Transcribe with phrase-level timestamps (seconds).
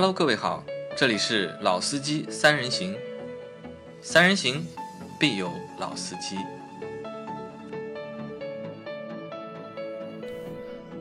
[0.00, 0.62] Hello，各位好，
[0.96, 2.94] 这里是老司机三人行，
[4.00, 4.64] 三人行
[5.18, 5.50] 必有
[5.80, 6.36] 老司机。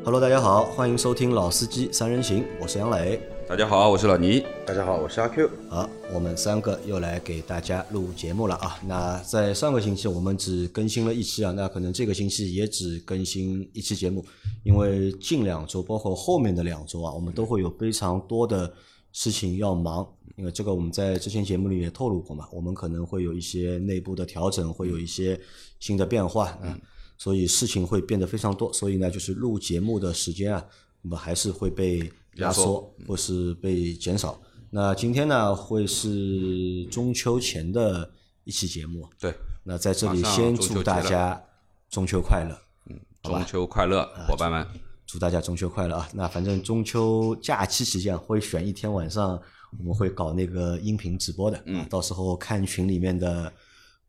[0.04, 3.22] Hello，大家好，欢迎收听《老司机三人行》，我是杨磊。
[3.48, 4.44] 大家好，我是老倪。
[4.66, 5.50] 大家好，我是阿 Q。
[5.70, 8.80] 好，我们三个又来给大家录节目了啊。
[8.86, 14.26] 那在上个星期我们只更新了一期啊，那可能这个星期也只更新一期节目，
[14.64, 18.74] 因为近两周包括后面的两周啊，我们都会有非常多的
[19.18, 20.08] 事情要忙。
[20.36, 25.40] 因为这个我们在之前节目里也透露过嘛，我们可能会有一些内部的调整，会有一些
[25.80, 26.80] 新的变化嗯，
[27.18, 28.72] 所以事情会变得非常多。
[28.72, 30.64] 所以呢，就是录节目的时间啊，
[31.02, 31.98] 我们还是会被
[32.36, 34.40] 压压缩缩或是被减少。
[34.70, 38.08] 那今天呢，会是中秋前的
[38.44, 39.10] 一期节目。
[39.20, 41.44] 对，那在这里先祝大家
[41.90, 42.56] 中秋快乐，
[42.92, 44.87] 嗯中秋快乐，伙伴们！
[45.08, 46.10] 祝大家中秋快乐啊！
[46.14, 49.42] 那反正中秋假期期间会选一天晚上，
[49.80, 53.52] 我们会搞那个音频直播的，嗯，到时候看群里面的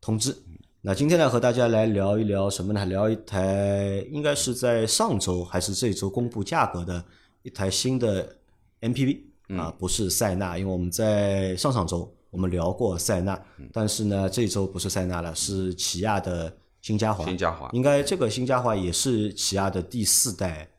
[0.01, 0.35] 通知。
[0.81, 2.85] 那今天呢，和大家来聊一聊什么呢？
[2.85, 7.01] 聊一台应该是在上周还是这周公布价格的
[7.43, 8.35] 一台新的
[8.81, 9.21] MPV
[9.57, 17.23] 啊，不是塞纳，因为我们在上上周我们聊过塞纳，但是呢，这周不是塞纳了，是起亚的新嘉华。
[17.23, 20.69] 新嘉华应该这个新嘉华也是起亚的第四代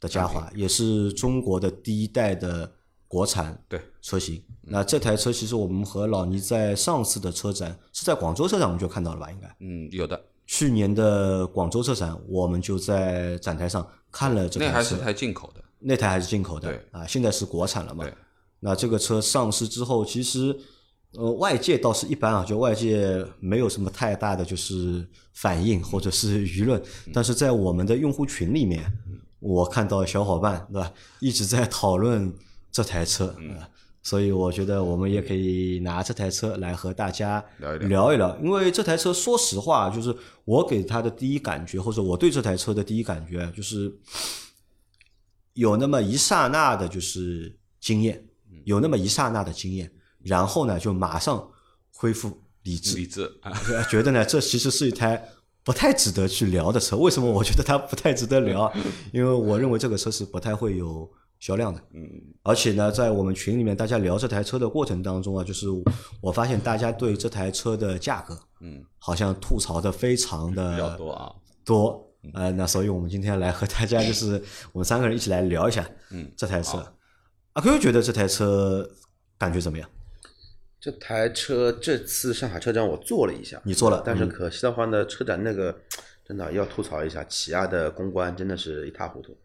[0.00, 2.70] 的嘉华，也是中国的第一代的
[3.08, 4.42] 国产对车型。
[4.62, 9.30] 那这台车其实我们和老倪在上次的车展是在广州车展我们就看到了吧？
[9.30, 15.62] 应该嗯，有的，去年的广州车展我们就在展台上看了这台车，那还是台进口的。
[15.78, 18.12] 那台还是进口的对啊，现在是国产了嘛对？
[18.60, 20.58] 那这个车上市之后，其实
[21.12, 28.90] 呃外界倒是一般啊，就外界没有什么太大的就是反应或者是舆论，但是在我们的用户群里面，
[29.46, 30.92] 我看到小伙伴对吧？
[31.20, 32.34] 一直在讨论
[32.72, 33.28] 这台车，
[33.58, 33.68] 啊
[34.02, 37.44] 所以我觉得我们也可以拿这台车来和大家
[37.88, 38.36] 聊一聊。
[38.38, 43.92] 因为这台车说实话，就是我给它的第一感觉，或者我对这台车的第一感觉就是。
[45.56, 48.22] 有那么一刹那的就是经验，
[48.66, 49.90] 有那么一刹那的经验，
[50.22, 51.48] 然后呢就马上
[51.94, 53.24] 恢复理智，理智。
[53.40, 53.50] 啊，
[53.90, 55.26] 觉得呢这其实是一台
[55.66, 56.96] 不太值得去聊的车。
[56.96, 58.72] 为什么我觉得它不太值得聊？
[59.12, 61.10] 因为我认为这个车是不太会有
[61.40, 61.82] 销量的。
[61.92, 62.08] 嗯，
[62.44, 65.66] 而且呢，在我们群里面大家聊这台车的过程当中啊，就是
[66.20, 71.32] 我发现大家对这台车的价格，嗯，好像吐槽的非常的比较多啊。
[71.64, 72.02] 多。
[72.32, 74.40] 呃，那所以我们今天来和大家就是
[74.72, 76.78] 我们三个人一起来聊一下，嗯，这台车。
[77.54, 78.88] 阿 Q 觉得这台车
[79.36, 79.88] 感觉怎么样？
[80.78, 84.28] 这台车这次上海车展我坐了一下，你坐了但是嗯。
[84.28, 85.76] 可惜的话呢，车展那个
[86.24, 89.36] 真的要吐槽一下，起亚的公关真的是一塌糊涂。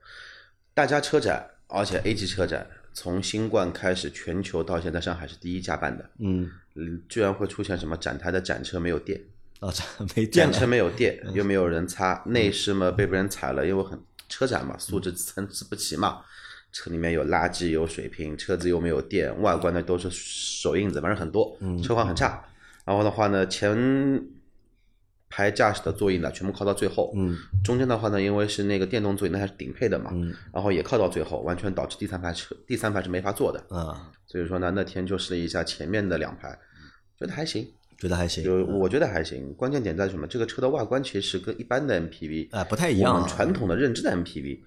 [0.73, 9.19] 大家车展，而且 A 级车展，从新冠开始，全球到现在上海是第一家办的，嗯，嗯，居然会出现什么展台的展车没有电，
[9.59, 9.83] 啊，这
[10.15, 13.99] 没电展车，没有电，又没有人擦，内饰嘛被别人踩了，因为很
[14.29, 16.23] 车展嘛，素质参差不齐嘛。
[16.71, 22.43] 车里面有垃圾，有水瓶，车子又没有电，外观呢都是手印子，反正很多，车况很差。
[22.85, 24.23] 然后的话呢，前
[25.29, 33.63] 排驾驶的座椅呢全部靠到最后，嗯，中间的话呢，因为是那个电动座椅，那还是顶配的嘛，嗯然后也靠到最后，完全导致第三排车第三排是没法坐的。
[33.75, 36.57] 啊，所以说呢，那天就试了一下前面的两排，
[37.17, 37.71] 觉得还行，
[38.01, 39.53] 觉得还行，就我觉得还行。
[39.53, 40.25] 关键点在于什么？
[40.25, 44.59] 这个车的外观其实跟一般的 MPV 啊不太一样啊我们传统的认知的 MPV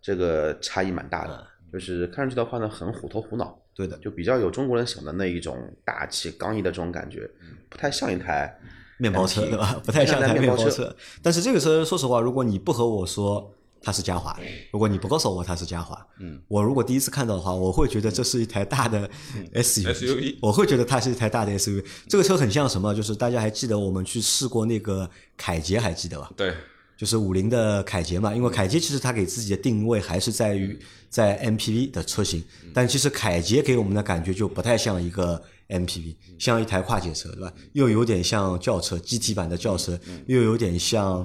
[0.00, 1.46] 这个差异蛮大的。
[1.72, 7.28] 就是看上去的话呢，很虎头虎脑，对的，就比较有中国人想的那一种大气刚毅的这种感觉，
[7.68, 8.56] 不太像一台
[8.98, 9.78] 面包车对吧？
[9.84, 10.96] 不太像台面包车。
[11.20, 13.52] 但是这个车，说实话，如果你不和我说
[13.86, 14.36] 它是嘉华，
[14.72, 19.08] 如果你不告诉我它是嘉华，嗯，我如果第一次看到的话，我会觉得这是一台大的
[19.54, 21.84] SUV，, SUV 我会觉得它是一台大的 SUV。
[22.08, 22.92] 这个车很像什么？
[22.92, 26.32] 就是大家还记得我们去试过那个凯捷，还记得吧？
[26.36, 26.52] 对，
[26.96, 30.76] 就是五菱的凯捷嘛，因为凯捷其实它给自己的定位还是在于
[31.08, 32.42] 在 MPV 的车型，
[32.74, 37.52] 但其实凯捷给我们的感觉就不太像一个 MPV，像一台跨界车，对吧？
[37.74, 39.96] 又有点像轿车，GT 版的轿车，
[40.26, 41.24] 又有点像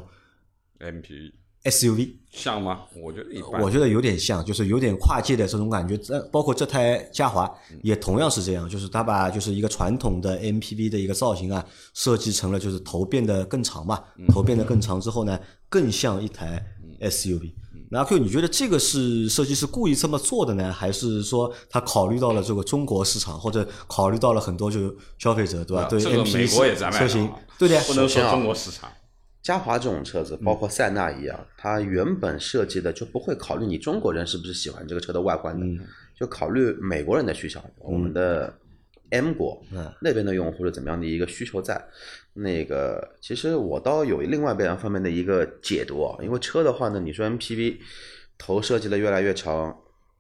[0.80, 1.32] MPV
[1.64, 2.82] SUV，像吗？
[2.96, 3.62] 我觉得一般。
[3.62, 5.96] 我觉得有点像，就是有点跨界的这种感觉。
[5.98, 7.50] 这包括这台嘉华
[7.84, 11.64] 也同样是这样，就是它把就是一个传统的 MPV 的一个造型啊，
[11.94, 16.64] 设计成了就是头变得更长嘛，头变得更长之后呢，更像一台
[17.02, 17.54] SUV。
[17.92, 25.84] 那阿 Q，你觉得这个是设计师故意这么做的呢，还是说他考虑到了这个中国市场，或者考虑到了很多就是消费者对吧？
[25.90, 28.90] 对这个 MPV 美国也在卖车型啊，对的呀，不能说中国市场。
[29.42, 35.84] 嘉华这种车子，包括塞纳一样，它原本设计的就不会考虑你中国人是不是喜欢这个车的外观的，
[36.16, 38.54] 就考虑美国人的需求，我们的
[39.10, 41.84] M 国嗯那边的用户是怎么样的一个需求在。
[42.34, 47.78] 那个其实我倒有另外边方面的一个解读啊，因为车的话呢，你说 MPV
[48.38, 49.76] 头设计的越来越长，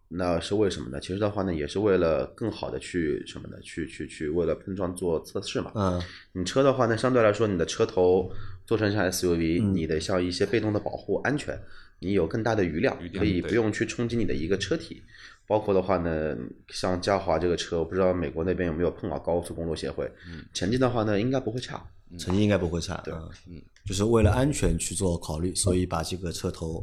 [0.10, 1.00] 那是为什么呢？
[1.00, 3.56] 其实的话呢，也是为了更好的去什么呢？
[3.62, 5.72] 去去去为了碰撞做测试嘛。
[5.76, 6.02] 嗯
[6.34, 8.30] 你车的话呢，相对来说，你的车头
[8.72, 11.62] 做成像 SUV，、你的像一些被动的保护安全，
[12.00, 15.04] 你有更大的余量，可以不用去冲击你的一个车体。
[15.46, 16.34] 包括的话呢，
[16.70, 20.46] 像嘉华这个车，我不知道美国那边有没有碰到高速公路协会，嗯。
[20.54, 21.86] 成绩的话呢，应该不会差。
[22.18, 23.14] 成绩应该不会差，对，
[23.50, 26.82] 嗯，就是为了安全去做考虑，所以把这个车头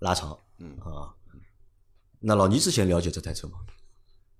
[0.00, 0.76] 拉长，嗯。
[0.80, 1.08] 啊。
[2.20, 3.54] 那老倪之前了解这台车吗？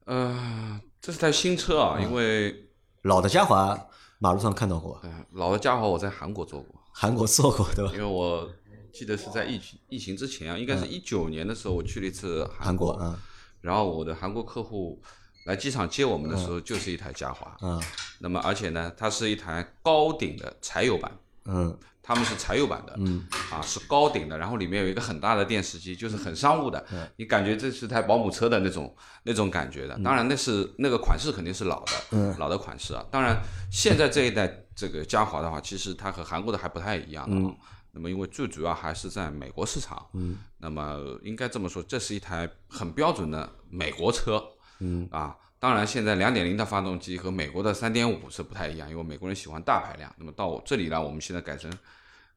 [0.04, 2.54] 呃，这是台新车啊，因为
[3.00, 7.92] 老的嘉华马路上看到过，呃老的嘉华我在韩国做过，韩国做过对吧？
[7.94, 7.98] 因？
[7.98, 8.48] 为我
[8.92, 13.16] 记得是在疫情疫情之前啊，应该是一九年的时候，我去了一次韩国，
[13.60, 15.00] 然后我的韩国客户
[15.46, 17.82] 来机场接我们的时候，就是一台嘉华，嗯。
[18.20, 21.10] 那么而且呢，它是一台高顶的柴油版，
[21.46, 29.96] 嗯他们是柴油版的，嗯啊是高顶的，然后里面有一个很大的电视机，就是很商务的，嗯你感觉这是台保姆车的那种那种感觉的。
[30.02, 33.04] 当然那是那个款式肯定是老的，嗯老的款式啊。
[33.10, 33.40] 当然
[33.70, 37.54] 现在这一代这个嘉华的话，其实它和韩国的还不太一样啊。
[37.92, 44.42] 那么因为最主要还是在美国市场，嗯，那么应该这么说，这是一台很标准的美国车，
[44.80, 45.36] 嗯啊。
[45.62, 50.12] 当然，现在两点零的发动机和美国的三点五是不太一样，因为美国人喜欢大排量。
[50.18, 51.70] 那么到这里呢，我们现在改成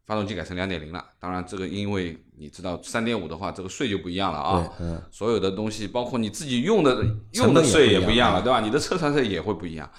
[0.06, 1.04] 发动机改成两点零了。
[1.18, 4.72] 当然，这个因为你知道三点五的话，这个税就不一样了啊。
[5.12, 8.62] 所有的东西，包括你自己用的用的税也不一样不一样了，对吧？
[8.62, 9.90] 你的车船税也会不一样。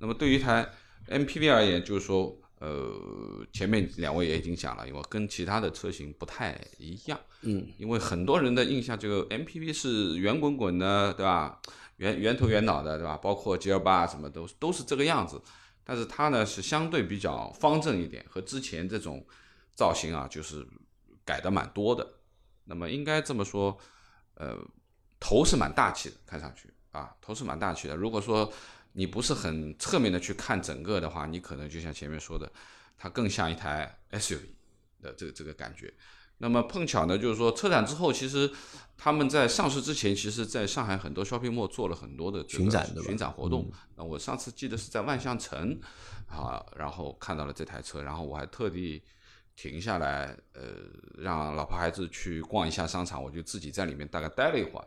[0.00, 0.68] 那么对于一台
[1.08, 2.92] MPV 而言，就是说，呃，
[3.50, 7.18] 前面两位也已经讲了，因为跟其他的车型不太一样。
[7.40, 11.58] 嗯，因为很多人的印象，这个 MPV 是圆滚滚的，对吧？
[12.04, 13.16] 圆圆头圆脑的，对吧？
[13.16, 15.40] 包括 G L 八什么都都是这个样子，
[15.82, 19.24] 但是它呢是相对比较方正一点，和之前这种
[19.74, 20.66] 造型啊，就是
[21.24, 22.06] 改的蛮多的。
[22.64, 23.78] 那么应该这么说，
[24.34, 24.58] 呃，
[25.18, 27.96] 头是蛮大气的，看上去啊，头是蛮大气的。
[27.96, 28.52] 如果说
[28.92, 32.50] 你不是很侧面的去看整个的话，你可能就像前面说的，
[32.98, 34.48] 它更像一台 SUV
[35.00, 35.92] 的这个这个感觉。
[36.38, 38.50] 那么碰巧呢，就是说车展之后，其实
[38.98, 43.70] 他们在上市之前，其实在上海很多 shopping mall 做了很多的巡展巡展活动。
[43.96, 45.78] 那我上次记得是在万象城
[46.26, 49.02] 啊，然后看到了这台车，然后我还特地
[49.56, 50.62] 停下来，呃，
[51.16, 54.86] 让老婆孩子去逛一下商场，我就自己在里面大概待了一会儿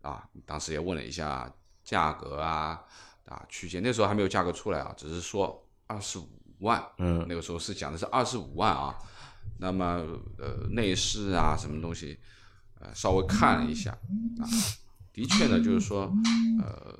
[0.00, 0.26] 啊。
[0.46, 1.48] 当时也问了一下
[1.84, 2.82] 价格啊
[3.26, 6.28] 啊区间，那时候还没有价格出来啊，只是说二十五
[6.60, 8.96] 万，嗯那个时候是讲的是二十五万啊。
[9.58, 10.02] 那么
[10.38, 12.18] 呃内饰啊什么东西，
[12.80, 13.90] 呃稍微看了一下。
[13.90, 14.44] 啊，
[15.12, 16.12] 的确呢就是说
[16.60, 16.98] 呃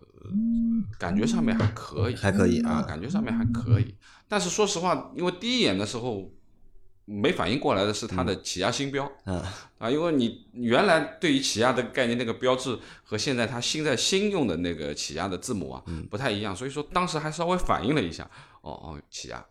[0.98, 3.94] 感觉上面还可以，还可以啊，啊感觉上面还可以。
[4.28, 6.32] 但是说实话，因为第一眼的时候
[7.04, 9.42] 没反应过来的是它的起亚新标，嗯。
[9.78, 18.24] 啊，因为你原来对于起亚的概念那个标志和现在它新在新用的那个起亚的字母啊不太一样，所以说当时还稍微反应了一下，
[18.62, 19.44] 哦哦，起亚。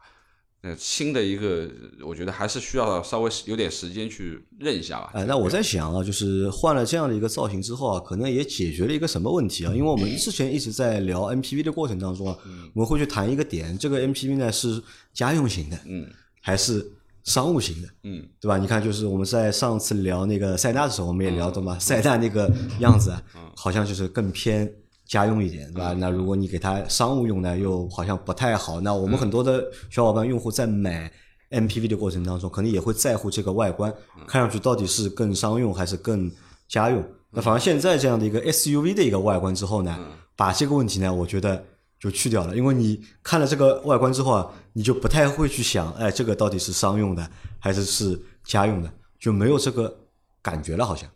[0.67, 1.69] 那新的一个，
[2.03, 5.11] 我觉得还是需要稍微有点时间去认一下吧。
[5.13, 9.71] 哎，那我在想啊，就是换了这样的一个造型之后啊，可能也解决了一个什么问题啊？
[9.75, 12.35] 因为我们之前一直在聊 MPV 的过程当中啊，
[12.73, 14.81] 我们会去谈一个点，这个 MPV 呢是
[15.13, 16.09] 家用型的，嗯
[16.41, 16.91] 还是
[17.25, 18.57] 商务型的，嗯对吧？
[18.57, 23.21] 你看，就是我们在上次聊那个塞纳的时候，我们也聊到嘛，塞纳那个样子啊，
[23.55, 24.71] 好像就是更偏
[25.05, 25.93] 家用一点，对吧？
[25.93, 28.81] 那如果你给它商务用呢，又好像不太好。
[28.81, 31.11] 那我们很多的小伙伴用户在买
[31.51, 33.93] MPV 的过程当中，可能也会在乎这个外观，
[34.27, 36.31] 看上去到底是更商用还是更
[36.67, 37.03] 家用。
[37.29, 39.95] 那反而现在这样的一个 SUV 的一个外观之后呢，
[40.35, 41.63] 把这个问题呢，我觉得
[41.99, 49.95] 就去掉了，因为你看了这个外观之后啊，你就不太会去想，哎，这个到底是商用的还是是家用的，就没有这个
[50.41, 51.09] 感觉了，好像？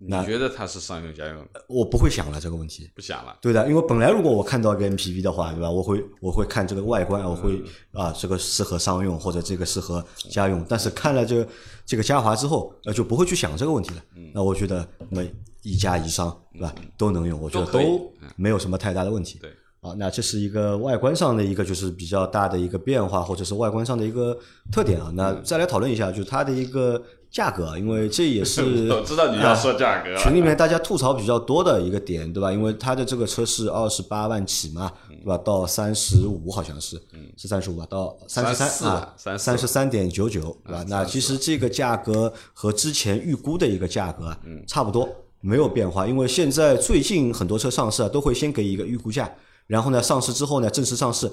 [0.00, 1.44] 你觉得它是商用家用？
[1.66, 2.88] 我不会想了这个问题。
[2.94, 3.36] 不想了。
[3.42, 5.68] 对的，因为本来如果我看到一个 MPV 的话，对吧？
[5.68, 7.60] 我会我会看这个外观，我会
[7.92, 10.64] 啊，这个适合商用或者这个适合家用。
[10.68, 11.48] 但是看了这个
[11.84, 14.02] 这个嘉华之后，呃，就不会去想这个问题了。
[14.32, 15.28] 那我觉得那么
[15.62, 16.72] 一家一商，对吧？
[16.96, 19.40] 都能用，我觉得都没有什么太大的问题。
[19.40, 19.50] 对，
[19.80, 24.38] 啊，那这是一个外观上的一个就是比较大的一个变化，或者是外观上的一个
[24.70, 25.10] 特点啊。
[25.16, 32.50] 那再来讨论一下，就是它的一个价格啊，因为这也是 我知道你要说价格了群里面大家吐槽比较多的一个点，对吧？
[32.50, 35.36] 因为它的这个车是二十八万起嘛，对吧？
[35.38, 37.00] 到三十五好像是，
[37.36, 37.86] 是三十五吧？
[37.88, 40.84] 到三十34三啊，34三十三点九九，对吧？
[40.88, 45.08] 那其实这个价格和之前预估的一个价格啊，差不多，
[45.40, 49.30] 没有变化，因为现在最近很多车上市啊，都会先给一个预估价，
[49.66, 51.30] 然后呢，上市之后呢，正式上市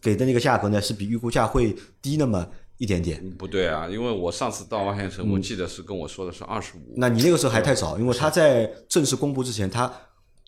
[0.00, 2.46] 给的那个价格呢，是比预估价会低那么
[2.78, 3.22] 一点点。
[3.36, 6.94] 不对啊，因为我上次到万象城，我记得是跟我说的是二十五。
[6.96, 9.92] 那你那个时候还太早，因为他在正式公布之前，他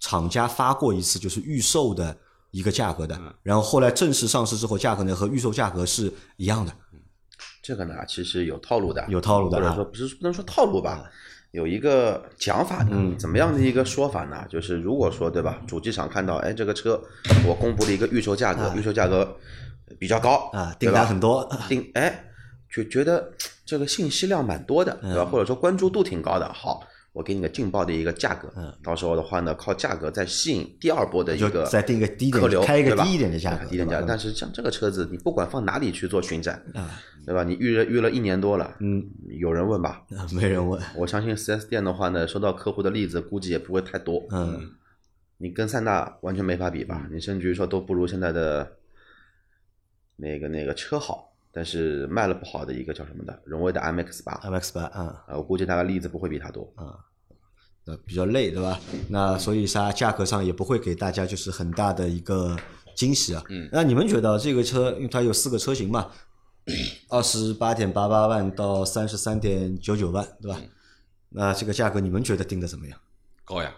[0.01, 2.17] 厂家发过一次就是预售的
[2.53, 6.73] 一个价格的，然后后来正式上市之后，价格呢和预售价格是一样的。
[7.63, 11.05] 这个呢，其实有套路的，有套路的啊或者说不是不能说套路吧，
[11.51, 14.45] 有一个讲法的，嗯怎么样的一个说法呢？
[14.49, 17.01] 就是如果说对吧，主机厂看到，哎，这个车
[17.47, 19.37] 我公布了一个预售价格，预售价格
[20.01, 22.25] 比较高啊，订单很多，订哎，
[22.69, 23.31] 就觉得
[23.65, 25.25] 这个信息量蛮多的，对嗯吧？
[25.27, 26.83] 或者说关注度挺高的，好。
[27.13, 36.89] 我给你个劲爆的一个价格，嗯到时候的话呢，靠价格再吸引第二波的一个再定一个低点客流，开一个低一点的价格低一点价但是像这个车子，你不管放哪里去做巡展，啊，
[37.27, 37.43] 对吧？
[37.43, 39.05] 你预热预了一年多了，嗯，
[39.41, 40.05] 有人问吧？
[40.31, 44.25] 没人问，我相信 4S 店的话呢，收到客户的例子估计也不会太多。
[44.31, 44.71] 嗯，
[45.39, 47.09] 你跟三大完全没法比吧？
[47.13, 48.71] 你甚至于说都不如现在的
[50.21, 56.71] 那个那个车好，但是卖了不好的一个叫什么的荣威的 MX 八，MX 八啊呃，我估计大概例子不会比它多。
[56.77, 56.99] 啊，
[57.87, 58.79] 呃，比较累，对吧？
[59.09, 62.57] 那所以啥价格上也不会给大家就是很大的一个
[62.95, 63.43] 惊喜啊。
[63.49, 66.11] 嗯那你们觉得这个车，因为它有四个车型嘛，
[67.09, 70.59] 二十八点八八万到三十三点九九万，对吧？
[70.61, 70.69] 嗯
[71.33, 72.99] 那这个价格你们觉得定的怎么样？
[73.45, 73.73] 高呀，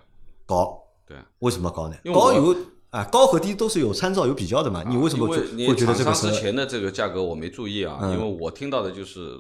[0.47, 0.83] 高？
[1.07, 1.97] 对啊，为什么高呢？
[2.07, 2.57] 高有
[2.93, 4.85] 啊，高和低都是有参照有比较的嘛。
[4.87, 9.35] 你为什么你会觉得这个车厂商之前的这个价格我没注意啊，嗯因为我听到的就是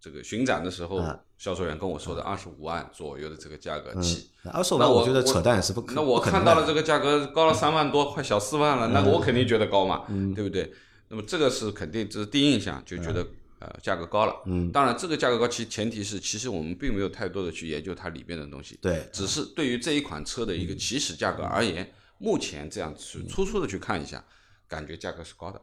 [0.00, 4.30] 这个巡展的时候啊，销售员跟我说的二十五万左右的这个价格起。
[4.44, 4.88] 嗯二十五万？
[4.88, 10.72] 那我觉得扯淡是不可那我看到了这个价格高了三万多，快小四万了，那我肯定觉得高嘛，嗯对不对？
[11.10, 13.26] 那么这个是肯定，这是第一印象，就觉得
[13.58, 14.34] 呃价格高了。
[14.46, 24.22] 嗯当然这个价格高其前提是，其实我们并没有太多的去研究它里面的东西，对只是对于这一款车的一个起始价格而言，目前这样去粗粗的去看一下，
[24.66, 25.60] 感觉价格是高的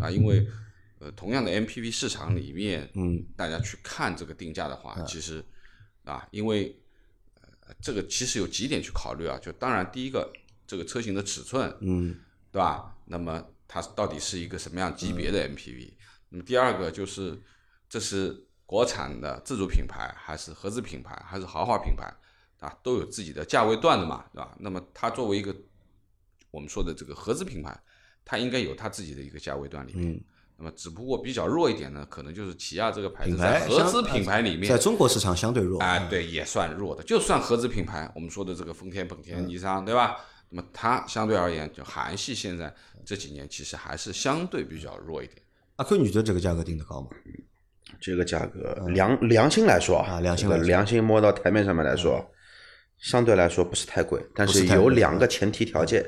[0.00, 0.46] 啊，因为
[0.98, 5.44] 呃同样的 MPV 市场里面，嗯，大家去看这个定价的话，其实
[6.04, 6.80] 啊，因为
[7.40, 10.32] 呃这个其实有几点去考虑啊，就当然第一个
[10.66, 12.18] 这个车型的尺寸，嗯
[12.52, 12.96] 对吧？
[13.04, 15.92] 那么它到底是一个什么样级别的 MPV？、
[16.28, 17.40] 那么第二个就是
[17.88, 22.12] 这是国产的自主品牌，还是合资品牌，还是豪华品牌
[22.60, 22.76] 啊？
[22.82, 24.56] 都有自己的价位段的嘛，对吧？
[24.58, 25.54] 那么它作为一个
[26.50, 27.78] 我们说的这个合资品牌，
[28.24, 30.12] 它应该有它自己的一个价位段里面。
[30.12, 30.20] 嗯，
[30.56, 35.80] 那么只不过比较弱一点呢，可能就是起亚这个牌子在合资品牌里面在中国市场相对弱。
[35.80, 37.02] 哎，对，也算弱的。
[37.02, 40.16] 就算合资品牌，我们说的这个丰田、本田、尼桑，对吧？
[40.48, 45.38] 那么它相对而言，就韩系现在这几年其实还是相对比较弱一点。
[45.76, 47.08] 阿 Q，你觉得这个价格定的高吗？
[48.00, 52.24] 这个价格良良心来说啊良心良心摸到台面上面来说，
[52.98, 56.04] 相对来说不是太贵，但是有两个前提条件，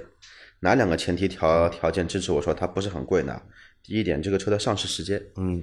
[0.63, 3.41] 哪两个前提条条件支持我说它不是很贵呢？
[3.85, 5.63] 第一点，这个车的上市时间，嗯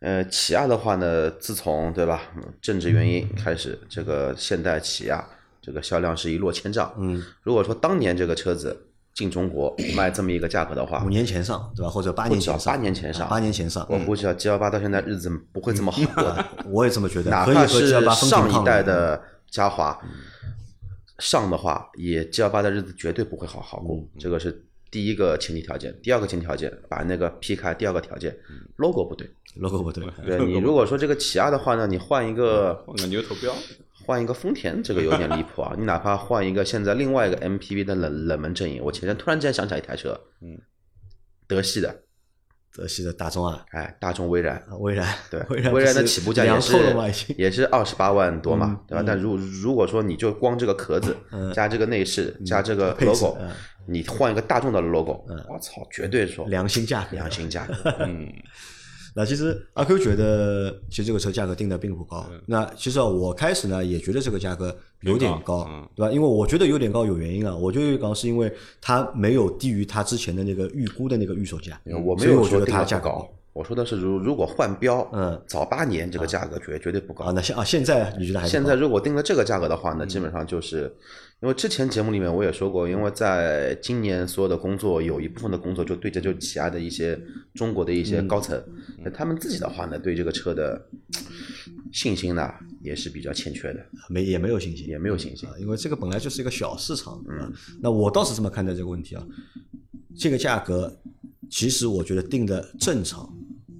[0.00, 5.24] 呃，起亚的话呢，自从对吧嗯政治原因开始，这个现代起亚
[5.60, 6.94] 这个销量是一落千丈。
[6.98, 11.90] 嗯，如果说当年这个车子进中国卖这么一个价格的话五，年前上对吧？
[11.90, 13.84] 或者八年前上，八年前上啊八年前上。
[13.88, 16.44] 我估计啊，G 幺八到现在日子不会这么好过的。
[16.70, 18.64] 我也这么觉得，哪怕是上一。
[18.64, 19.98] 代的嘉华
[21.18, 25.94] 上的话，也 G 幺八的日子绝对不会好好过，嗯这个是第一个前提条件。
[26.02, 27.74] 第二个前提条件，把那个劈开。
[27.74, 28.36] 第二个条件
[28.76, 29.28] ，logo 不对。
[29.56, 33.54] logo 不对，对 你如果说这个起亚的话呢，你换一个换个牛头标，
[34.04, 35.74] 换一个丰田，这个有点离谱啊！
[35.78, 40.60] 你哪怕换一个现在另外一个 MPV 的冷冷门阵营，我前天突然间想起来一台车，嗯，
[41.48, 42.02] 德系的，
[42.76, 46.76] 德系的大众啊，哎，大众威然，啊微软，对，威然的起步价也是。
[47.36, 49.04] 也是二十八万多嘛嗯，对吧？
[49.06, 53.48] 但如如果说你就光这个壳子嗯加这个内饰加这个 logo，嗯
[53.88, 57.74] 你换一个大众的 logo，我操，绝对说良心价格，良心价格。
[58.04, 58.28] 嗯，
[59.18, 62.26] 那其实阿 Q 觉得，其实这个车价格定的并不高。
[62.44, 66.12] 那其实啊我开始呢也觉得这个价格有点高对吧？
[66.12, 77.32] 因为我觉得有点高有原因啊，我觉得有点高是因为它没有低于它之前的那个预估的那个预售价，我没有我觉有说它价格高，我说的是如如果换标，嗯早八年这个价格绝绝对不高啊。。
[77.34, 80.94] 那现啊现在你觉得还现在如果定了这个价格的话嗯呢，基本上就是，
[81.42, 87.20] 因为之前节目里面我也说过，因为在今年所有的工作有一部分的工作就对接就起亚的一些
[87.54, 88.56] 中国的一些高层，
[89.04, 90.88] 嗯他们自己的话呢，对这个车的
[91.92, 92.50] 信心呢
[92.80, 93.86] 也是比较欠缺的。
[94.08, 97.52] 没也没有信心，也没有信心啊，因为这个本来就是一个小市场，嗯，
[97.82, 99.22] 那我倒是这么看待这个问题啊，
[100.18, 100.98] 这个价格
[101.50, 103.30] 其实我觉得定的正常，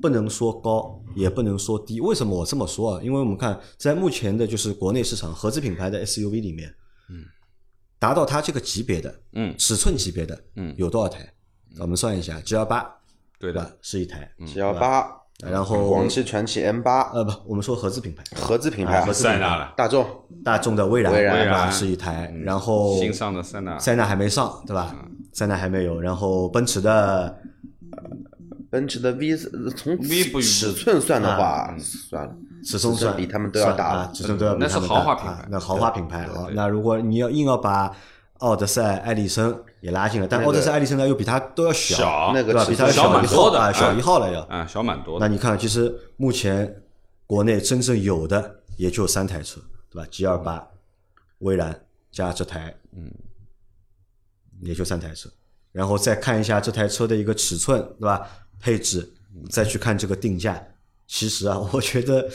[0.02, 2.02] 不能说高，也不能说低。
[2.02, 3.02] 为什么我这么说啊？
[3.02, 6.72] 因为我们看在目前的就是国内市场合资品牌的 SUV 里面，
[7.98, 9.54] 达到它这个级别的，嗯。
[9.58, 10.74] 尺寸级别的，嗯。
[10.76, 11.26] 有多少台？
[11.78, 12.90] 我们算一下，G 幺八
[13.38, 13.76] 对的？
[13.82, 15.06] 是一台，G 幺八，
[15.44, 20.06] 然后广汽传祺 M 八，呃不，我们说合资品牌，合资品牌，合资塞纳了，大众，
[20.42, 24.96] 大众的蔚然，是一台，然后新上的塞纳，塞纳还没上，对吧？
[25.34, 27.38] 塞纳还没有，然后奔驰的
[28.70, 29.36] 奔驰的 V
[29.76, 32.34] 从 V 不尺寸算的话，算了，
[32.64, 36.48] 尺寸算比他们都要大啊了，尺寸都要比那是他们大豪华品牌啊那豪华品牌啊。
[36.52, 37.94] 那如果你要硬要把
[38.38, 42.66] 奥德赛、艾力绅也拉进来，但奥德赛、艾力绅呢又比它都要小那个对吧？
[42.68, 44.42] 比它小蛮多的号啊，小哎一号了要。
[44.42, 46.82] 啊，小蛮多，那你看，其实目前
[47.26, 49.60] 国内真正有的也就三台车，
[49.90, 50.68] 对吧？G 二八、
[51.38, 53.10] 威然加这台，嗯，
[54.60, 55.30] 也就三台车。
[55.72, 58.26] 然后再看一下这台车的一个尺寸，对吧？
[58.58, 59.12] 配置，
[59.50, 60.62] 再去看这个定价，
[61.06, 62.28] 其实啊， 我觉得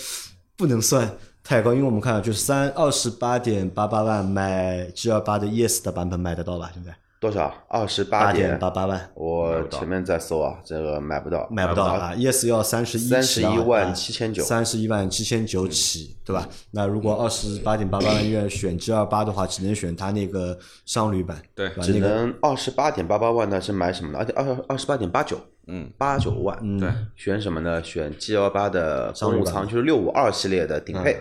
[0.58, 6.70] 不能算太高，因为我们看啊，就是三二十八点八八万买 G 二八的 ES 的版本买得到吧？
[6.74, 7.54] 现在多少？
[7.68, 16.48] 二十八八点八八万我前面在搜啊，这个买不到，买不到啊，ES 要三十一三十一万七千九，三十一万七千九起，对吧？
[16.72, 21.70] 那如果二十八点八八万元选 G 二八的话，只能选它那个商旅版，对？
[21.82, 24.18] 只能二十八点八八万呢是买什么呢？
[24.20, 27.84] 而且二二十八点八九，嗯，八九万，对，选什么呢？
[27.84, 31.18] 选 G 幺八的商务舱，就是六五二系列的顶配，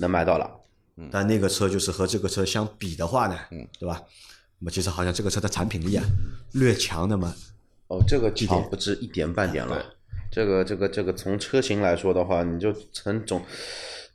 [0.00, 0.50] 能买到了。
[1.10, 3.66] 但那个车就是和这个车相比的话呢，嗯。
[3.78, 4.02] 对吧？
[4.60, 6.04] 那么其实好像这个车的产品力啊
[6.54, 7.32] 略强的嘛，
[7.86, 9.80] 哦，这个强不止一点半点了。
[10.32, 13.40] 这个这个这个从车型来说的话，你就从总，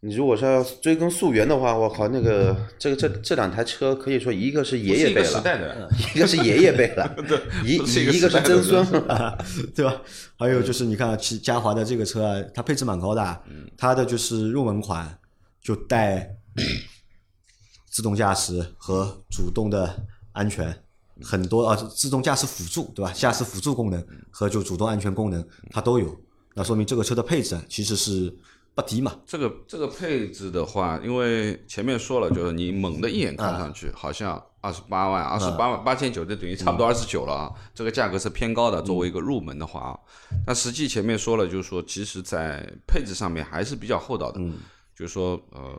[0.06, 7.16] 你如果说要追根溯源的话，我靠，那个这个这这两台车可以说一个是爷不是一个时爷辈了，代的， 一个是爷爷辈了，
[7.64, 9.38] 一是一个一个是曾孙了。
[9.74, 10.02] 对吧？
[10.38, 13.42] 还有就是你看，其嘉华的这个车啊，它配置蛮高的
[13.78, 15.18] 它的就是入门款
[15.62, 16.36] 就带
[17.90, 20.84] 自动驾驶和主动的安全。
[21.22, 23.10] 很多啊，自动驾驶辅助对吧？
[23.14, 26.14] 驾驶辅助功能和就主动安全功能它都有，
[26.56, 28.36] 那说明这个车的配置啊其实是
[28.76, 29.14] 不低嘛。
[29.26, 37.52] 这个这个配置的话，因为前面说了，就是你猛的一眼看上啊去好像二十八万、二十八万八千九，这等于差不多二十九了啊。
[37.74, 40.00] 这个价格是偏高的，作为一个入门的话啊，
[40.46, 44.40] 但实际前面说了，就是说，其实在配置上面还是比较厚道的。
[44.40, 44.58] 嗯
[44.96, 45.76] 就是说，呃，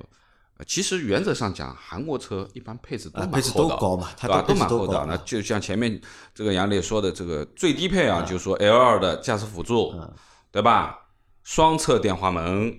[0.66, 4.42] 其实原则上讲，韩国车一般配置都蛮厚道的都高嘛它对吧？
[4.42, 4.92] 都都蛮厚道。
[5.00, 6.00] 高那就像前面
[6.34, 10.12] 这个杨磊说的，这个最低配啊，就是说 L 二的驾驶辅助，嗯
[10.50, 10.98] 对吧？
[11.44, 12.76] 双侧电滑门。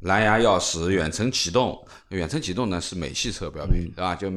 [0.00, 4.14] 蓝牙钥匙、远程启动，远程启动呢是美系车标配，对吧？
[4.14, 4.28] 就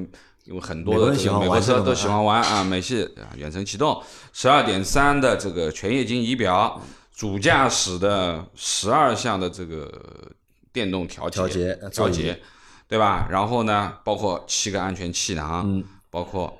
[0.45, 4.01] 因为很多的美国车都喜欢玩啊，美系啊远程启动，
[4.33, 6.81] 十二点三的这个全液晶仪表，
[7.13, 10.31] 主驾驶的十二项的这个
[10.71, 12.41] 电动调调节呃座椅调节，
[12.87, 13.27] 对吧？
[13.29, 16.57] 然后呢，包括七个安全气囊，嗯包括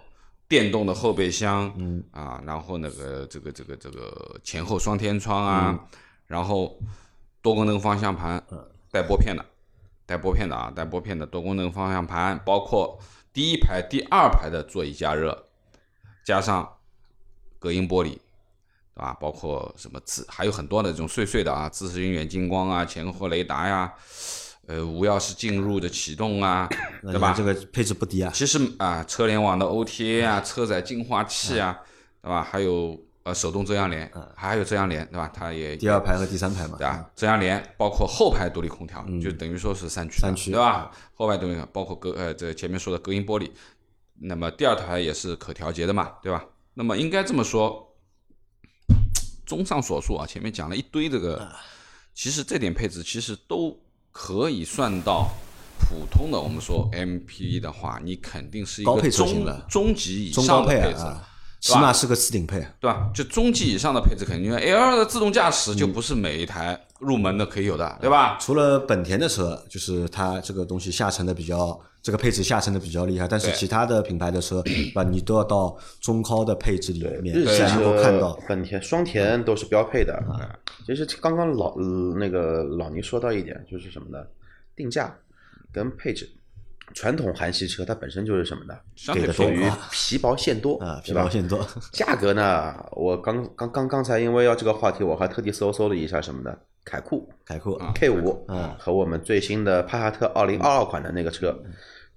[0.48, 2.04] 电动的后备箱，嗯。
[2.12, 5.80] 啊，然后那个这个这个这个前后双天窗啊，嗯。
[6.28, 6.78] 然后
[7.42, 8.44] 多功能方向盘，
[8.92, 9.46] 带拨片的，
[10.06, 13.00] 带拨片的啊，带拨片的多功能方向盘，包括
[13.32, 15.46] 第一排、第二排的座椅加热，
[16.26, 16.68] 加上
[17.60, 18.18] 隔音玻璃，
[18.96, 19.16] 对吧？
[19.22, 23.94] 包括什么自还有很多的这种碎碎的啊，自适应远近光啊，前后雷达呀，
[24.68, 26.68] 呃，无钥匙进入的启动啊，
[27.04, 27.34] 对吧？
[27.38, 28.32] 这个配置不低啊。
[28.34, 31.80] 其实啊，车联网的 OTA 啊，车载净化器啊，
[32.22, 32.44] 对吧？
[32.44, 35.30] 还有呃手动遮阳帘，还有遮阳帘，对吧？
[35.34, 37.10] 它也第二排和第三排嘛，对吧？
[37.16, 40.92] 遮阳帘包括后排独立空调，就等于说是三驱，三驱对吧？
[41.14, 43.50] 后排独立空调包括隔呃这前面说的隔音玻璃，
[44.20, 46.46] 那么第二台也是可调节的嘛，对吧？
[46.74, 47.96] 那么应该这么说，
[49.46, 51.52] 综上所述啊，前面讲了一堆这个，
[52.14, 53.78] 其实这点配置其实都
[54.12, 55.30] 可以算到。
[55.82, 61.29] 普通的我们说 MPV 的话，你肯定是一个高配中中级以上的配置，高配啊，
[61.60, 62.60] 起码是个次顶配。
[62.80, 63.10] 对吧？
[63.14, 68.38] 就中级以上的配置肯定，因为 L 二的自动驾驶就不是每一台入门的可以有的，对吧？
[68.40, 75.04] 除了本田的车，就是它这个东西下沉的比较，这个配置下沉的比较厉害，但是其他的品牌的车，对吧？
[75.04, 78.40] 你都要到中高的配置里面日系才能够看到。
[78.48, 80.14] 本田、双田都是标配的。
[80.30, 84.26] 啊其实刚刚老呃那个老倪说到一点，就是什么呢？
[84.76, 85.16] 定价
[85.72, 86.28] 跟配置。
[86.94, 88.76] 传统韩系车它本身就是什么呢？
[89.14, 96.58] 给的属于皮薄馅多啊，皮薄馅多，价格呢，我刚刚刚刚才因为要这个话题，我还特地搜搜了一下什么呢？
[96.84, 97.30] 凯酷。
[97.46, 98.76] 凯酷啊 K 五啊。
[98.80, 101.58] 和我们最新的帕萨特二零二二款的那个车，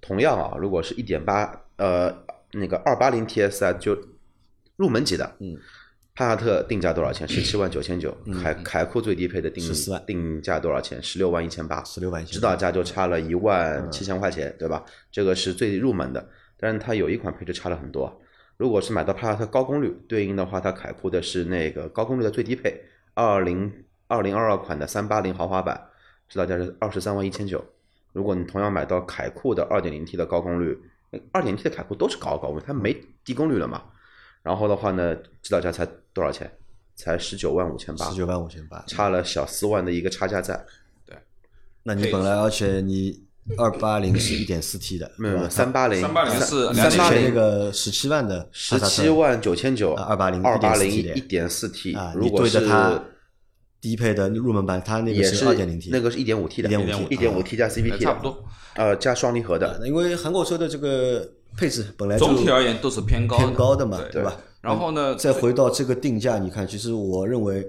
[0.00, 2.14] 同样啊，如果是一点八呃
[2.52, 3.96] 那个二八零 TSI 就
[4.76, 5.56] 入门级的，嗯，
[6.14, 7.26] 帕萨特定价多少钱？
[7.26, 8.14] 十七万九千九。
[8.42, 11.02] 凯凯酷最低配的定14万定价多少钱？
[11.02, 11.82] 十六万一千八。
[11.84, 14.84] 十六万指导价就差了一万七千块钱，对吧？
[15.10, 18.20] 这个是最入门的，但是它有一款配置差了很多。
[18.58, 22.78] 如果是买到帕萨特高功率，对应的话，它凯酷的是那个高功率的最低配，
[23.14, 23.72] 二零
[24.06, 25.88] 二零二二款的三八零豪华版，
[26.28, 27.64] 指导价是二十三万一千九。
[28.12, 30.78] 如果你同样买到凯酷的二点零 T 的高功率，
[31.32, 32.94] 二点零 T 的凯酷都是高高功率，它没
[33.24, 33.82] 低功率了嘛？
[34.42, 36.50] 然后的话呢，指导价才多少钱？
[36.94, 38.84] 才十九万五千八十，九万五千八。
[38.86, 40.54] 差了小四万的一个差价在。
[41.06, 41.16] 对
[41.84, 43.24] 那你本来而且你
[43.56, 53.02] 二八零是一点四 T 的，没有三八零，三八零是三八之前那个十七万的十七万九千九，二八零二八零 1.4T 一点四 T，啊，你如果是对着它
[53.82, 58.44] 低配的入门版，它那个也是二点零 T，那个是一点五 T 的，1.5T 一点五 T 加 CVT 差不多。
[58.76, 64.22] 呃，加双离合的，因为韩国车的这个配置本来就总体而言都是偏高偏高的嘛，对。
[64.22, 64.34] 吧？
[64.60, 67.68] 然后呢，再回到这个定价，你看，其实我认为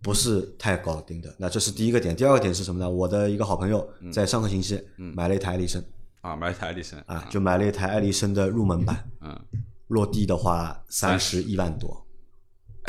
[0.00, 1.34] 不是太高定的。
[1.36, 2.88] 那这是第一个点，第二个点是什么呢？
[2.88, 4.12] 我的一个好朋友嗯。
[4.12, 5.82] 在上个星期买了一台艾力绅。
[6.20, 6.94] 啊，买一台艾力绅。
[7.06, 9.36] 啊，就买了一台艾力绅的入门版，嗯，
[9.88, 12.06] 落地的话三十一万多。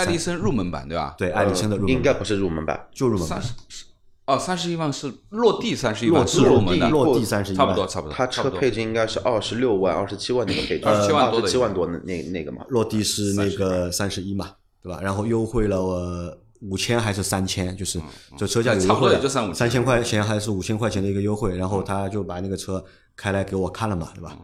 [0.01, 1.15] 艾力绅入门版对吧？
[1.17, 1.89] 对，艾力绅的入门版。
[1.89, 3.41] 应该不是入门版，就入门版。
[3.41, 3.85] 三，十
[4.25, 8.15] 哦，三十一万是落地三十一万落地是入门的，落地三十一万，差不多差不多。
[8.15, 12.63] 它车配置应该是二十六万、二十七万那个配置，27万多的二十七万多那那那个嘛。
[12.69, 14.99] 落地是那个三十一嘛，对吧？
[15.01, 17.99] 然后优惠了我五千还是三千，就是
[18.37, 19.55] 就车价有优差不多惠也就三五千。
[19.55, 22.83] 三千块钱还是五千块钱的一个优惠，然后他就把那个车
[23.15, 24.37] 开来给我看了嘛，对吧？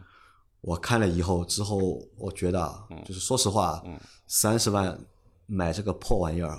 [0.60, 1.78] 我看了以后之后，
[2.18, 3.80] 我觉得啊，就是说实话，
[4.26, 4.98] 三十万
[5.50, 6.54] 买这个破玩意儿，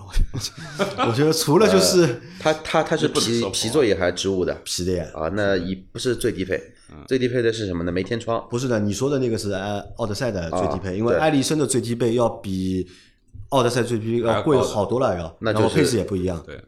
[0.98, 4.52] 我 我觉得除了就是它它它是皮皮座椅还是织物的。
[4.66, 5.30] 皮的呀，啊？
[5.30, 6.60] 那也不是最低配，
[7.08, 7.92] 最低配的是什么呢？
[7.92, 12.90] 没天窗，不是的，你说的那个是呃奥德赛的最低配，啊因为对艾力绅的最低配要比
[13.50, 16.42] 奥德赛最低配要贵好多了，要，那就是然后配置也不一样。
[16.44, 16.60] 对，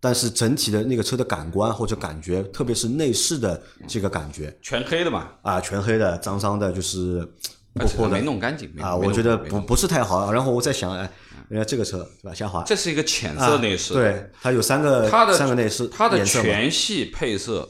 [0.00, 4.54] 但是整体的那个车的感官或者感觉，特别是内饰的这个感觉。
[4.60, 7.26] 全黑的嘛，啊，全黑的、脏脏的，就是
[7.74, 10.32] 而且它破破的没弄干净没啊，我觉得不不是太好。
[10.32, 11.10] 然后我在想，哎，
[11.48, 17.68] 人家这个车对吧，下滑这是一个浅啊色内饰，，对，它有三个它的三个内饰，它的全系配色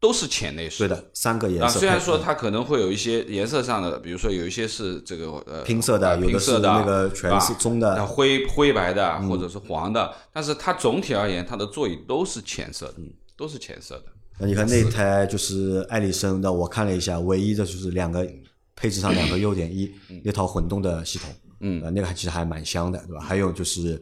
[0.00, 1.80] 都是浅内饰，对的，三个颜啊，色配。
[1.80, 14.04] 虽然说它可能会有一些颜色上的，比如说有一些是这个呃拼色的呃有的是那个全啊是棕的灰灰白的或者是黄的，但是它总体而言，它的座椅都是浅色的，嗯都是浅色的。
[14.38, 18.26] 那你看那台就是艾力绅，的我看了一下，唯一的就是两个
[18.74, 19.92] 配置上两个优点，一
[20.24, 21.30] 那套混动的系统，
[21.60, 21.82] 嗯。
[21.82, 23.20] 呃，那个还其实还蛮香的，对吧？
[23.20, 24.00] 还有就是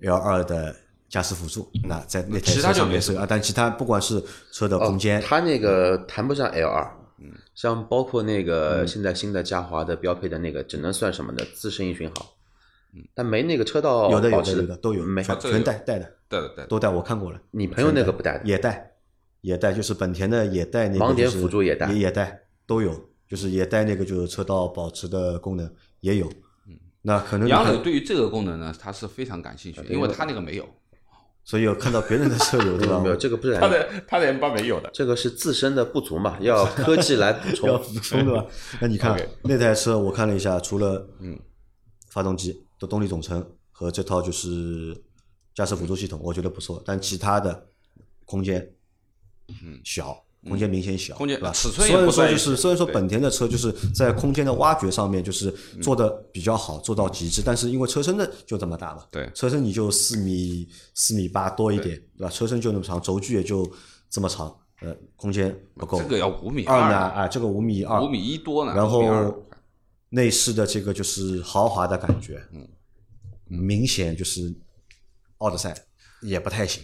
[0.00, 0.74] L 二的
[1.08, 4.22] 驾驶辅助，那在那台其他车上面是啊，但其他不管是
[4.52, 7.30] 车的空间，哦它那个谈不上 L 二，嗯。
[7.54, 11.44] 像包括那个现在新的嘉华的标配的那个，只能算什么呢？
[11.54, 12.26] 自适应巡航，
[13.14, 15.22] 但没那个车道有的有的有的都有，没。
[15.22, 17.40] 全带带的，对对对，都带，我看过了。
[17.52, 18.92] 你朋友那个不带的，也带，
[19.42, 21.92] 也带，就是本田的也带那个、盲点就是辅助也带。
[21.92, 26.26] 也也带，都有，就是也带那个就是车道保持的功能也有。
[26.66, 30.66] 嗯那可能杨磊对于这个功能呢，他是非常感兴趣的，因为他那个没有，
[31.44, 32.98] 所以有看到别人的车有 对吧？
[32.98, 34.88] 没有这个不是他的他的 M 八没有的。
[34.94, 37.76] 这个是自身的不足嘛，要科技来补充 要。
[37.76, 38.46] 补充对吧？
[38.80, 41.38] 那你看那台车，我看了一下，除了嗯
[42.08, 44.96] 发动机的动力总成和这套就是
[45.54, 47.66] 驾驶辅助系统，我觉得不错，但其他的
[48.24, 48.66] 空间
[49.48, 50.23] 嗯小。
[50.46, 51.52] 空间明显小，空间对吧？
[51.52, 55.50] 尺寸也虽然不在一起说就是虽然说本田的车就是在空间的挖掘上面就是
[55.82, 62.30] 做的比较好，做到极致，但是因为车身的就这么大了，对车身你就四米四米八多一点，对吧？
[62.30, 63.70] 车身就那么长，轴距也就
[64.10, 65.98] 这么长，呃，空间不够。
[65.98, 68.74] 这个要五米二呢，二，啊，这个五米二，五米一多呢。
[68.74, 69.46] 然5米二后
[70.10, 72.68] 内饰的这个就是豪华的感觉，嗯，
[73.48, 74.54] 明显就是
[75.38, 75.74] 奥德赛
[76.22, 76.82] 也不太行。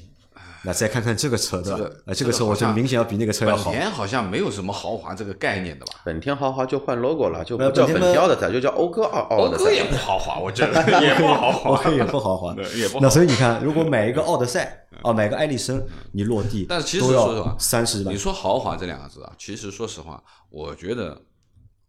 [0.62, 2.02] 那再看看这个车，对吧这个？
[2.06, 3.70] 呃，这个车我这个好像觉得明显要比那个车要好。
[3.70, 5.92] 本田好像没有什么豪华这个概念的吧？
[6.04, 9.64] 本田豪华就换 logo 了，就呃不叫本田的本田奥德赛，就叫讴歌奥奥德赛。
[9.64, 13.08] 讴歌也不豪华，我觉得 也不豪华， 也不豪华，也不那。
[13.08, 18.18] 所以你看，如果买一个奥德赛，哦，买个艾力绅，你落地，但是其实说实话三十万你。
[18.18, 21.22] 说豪华这两个字啊，其实说实话，我觉得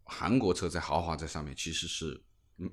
[0.05, 2.21] 韩国车在豪华这上面其实是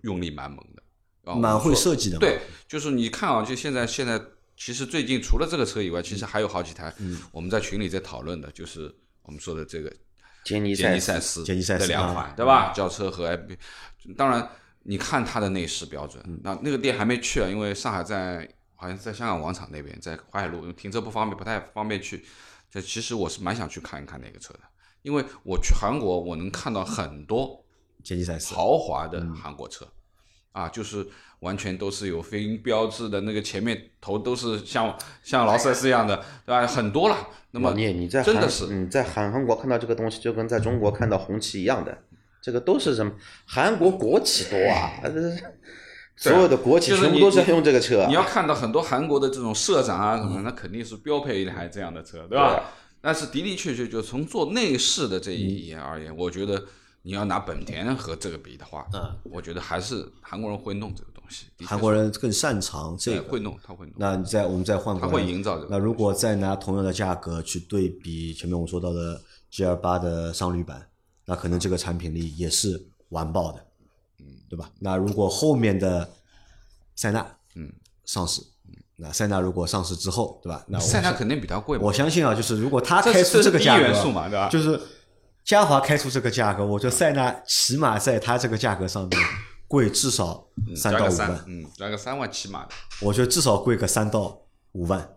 [0.02, 4.20] 用力蛮猛的，啊蛮会设计的嘛对，就是你看啊，就现在现在
[4.58, 6.92] 其实最近除了这个车以外，其嗯实还有好几台，
[7.30, 8.92] 我们在群里在讨论的，就是
[9.22, 9.90] 我们说的这个
[10.44, 12.72] 杰尼杰尼赛赛斯杰尼赛斯啊这两款，对吧？
[12.74, 13.56] 轿车和 FB，
[14.16, 14.50] 当然
[14.82, 22.24] 你看它的内饰标准，嗯那那个店还没去啊，因为上海在好像在香港广场那边，在淮海路，因为停车不方便，不太方便去。
[22.70, 24.60] 这其实我是蛮想去看一看那个车的，
[25.02, 27.64] 因为我去韩国，我能看到很多
[28.02, 29.86] 杰尼赛斯，豪华的韩国车，
[30.52, 31.06] 啊，就是
[31.40, 36.66] 完全都是有飞鹰标志的那个前面头都是像像劳斯莱斯一样的，对吧？
[36.66, 37.28] 很多了。
[37.50, 41.96] 那么你，你在真的是你在韩韩国看到这个东西，就跟在中国看到红旗一样的，
[42.42, 43.12] 这个都是什么？
[43.46, 44.92] 韩国国企多啊，
[46.16, 48.06] 所有的国企全部都是用这个车啊。
[48.08, 52.64] 你要看到很多韩国的这种社长啊什么，那肯定是标配一台这样的车，对吧？
[53.00, 56.64] 但是的的确确，就从做内饰的这一点而言，我觉得
[57.02, 63.22] 你要拿本田和这个比的话，嗯，我觉得还是韩国人会弄这个东西，韩国人更擅长这个。
[63.22, 65.68] 会弄，他会弄，那你再我们再换过他，会营造这个。
[65.70, 70.88] 那如果再拿同样的价格去对比前面我们说到的 G L 八的商旅版，
[71.24, 73.64] 那可能这个产品力也是完爆的，
[74.18, 74.70] 嗯，对吧？
[74.80, 76.10] 那如果后面的
[76.96, 77.72] 塞纳，嗯，
[78.04, 78.42] 上市，
[78.96, 80.64] 那塞纳如果上市之后，对吧？
[80.68, 84.48] 那塞纳肯定比它贵，我相信啊，就是如果它开出这个价格元素嘛，对吧？
[84.48, 84.80] 就是
[85.48, 89.18] 嘉华开出这个价格，我觉得塞纳起码在它这个价格上面
[89.66, 95.08] 贵至少三到五万，，嗯，加个三万起码的，我觉得至少贵个三到五万，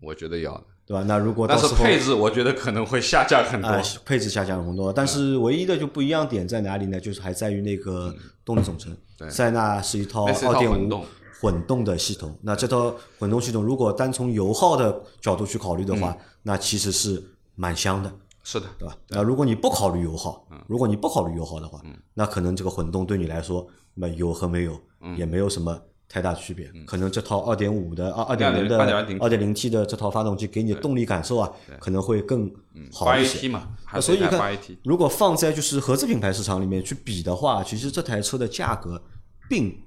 [0.00, 0.64] 我觉得要的。
[0.86, 1.02] 对吧？
[1.08, 3.68] 那如果但是配置我觉得可能会下降很多。
[3.68, 7.00] 啊、配置下降很多，但是唯一的就不一样点在哪里呢？
[7.00, 8.96] 就是还在于那个动力总成。
[9.28, 11.06] 塞纳是一套二点五混动
[11.40, 17.20] 混动的系统，那这套混动系统如果单从油耗的角度去考虑的话，嗯那其实是
[17.56, 18.12] 蛮香的。
[18.42, 18.96] 是的，对吧？
[19.08, 20.58] 那如果你不考虑油耗，嗯。
[20.66, 21.80] 如果你不考虑油耗的话，
[22.14, 25.16] 那可能这个混动对你来说，那么有和没有嗯。
[25.16, 26.72] 也没有什么太大区别。
[26.86, 32.50] 可能这套二点五的啊，二点零的2.0二点零 T 的这套发动机给你的动力感受啊，可能会更
[32.92, 33.48] 好一些。
[33.48, 33.68] 嘛，
[34.00, 39.00] 所以你看如果放在就是合资品牌市场里面去比的话，其实这台车的价格
[39.48, 39.82] 并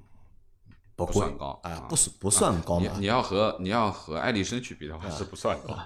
[0.96, 1.60] 不贵算高。
[1.62, 2.90] 啊啊，不是不算高嘛。
[2.94, 5.76] 你你要和你要和爱丽绅去比的话是不算高，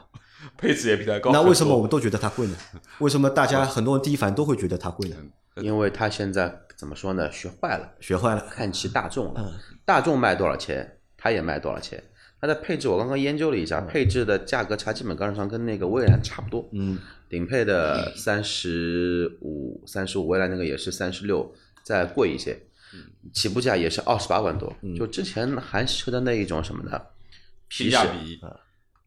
[0.57, 1.41] 配置也比它高那。
[1.43, 2.57] 为什么我们都觉得它贵呢？
[3.01, 5.17] 为什么大家很多人第一反应都会觉得它贵呢？
[5.57, 7.31] 因为它现在怎么说呢？
[7.33, 9.61] 学坏了，学坏了，看齐大众嗯了。
[9.85, 12.03] 大众卖多少钱，它也卖多少钱。
[12.41, 16.69] 它的配置我刚刚研究了一下，配置的价格差基本上上跟那个蔚来差不多。
[16.73, 16.97] 嗯，
[17.29, 22.57] 顶配的三十五、三十五，蔚来那个也是三十六，再贵一些。
[23.35, 24.73] 起步价也是二十八万多。
[24.97, 26.99] 就之前韩系车的那一种什么呢？
[27.67, 27.99] 皮实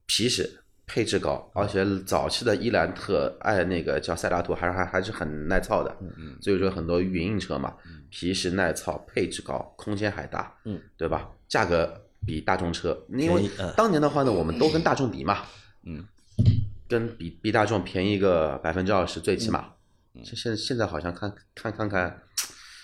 [0.05, 0.60] 皮实，
[0.93, 7.73] 配置高，而且早期的伊兰特、爱那个叫塞拉图还是还还是很耐操的，嗯，所以说很多云印车嘛，
[8.09, 11.29] 皮实耐操，配置高，空间还大，嗯，对吧？
[11.47, 11.89] 价格
[12.25, 15.43] 比大众车，因为当年的话呢，我们都跟大众比嘛，
[15.85, 16.05] 嗯，
[16.89, 19.69] 跟比比大众便宜个百分之二十，最起码。
[20.13, 20.21] 嗯。
[20.25, 22.21] 现现现在好像看看看看，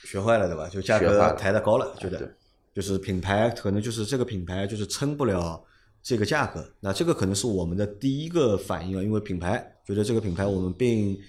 [0.06, 0.70] 学坏了对吧？
[0.70, 2.20] 就价格抬得高了，觉对。
[2.20, 2.34] 得
[2.74, 5.62] 就是品牌可能就是这个品牌就是撑不了
[6.08, 11.22] 这个价格，那这个可能是我们的第一个反应啊，因为品牌觉得这个品牌我们并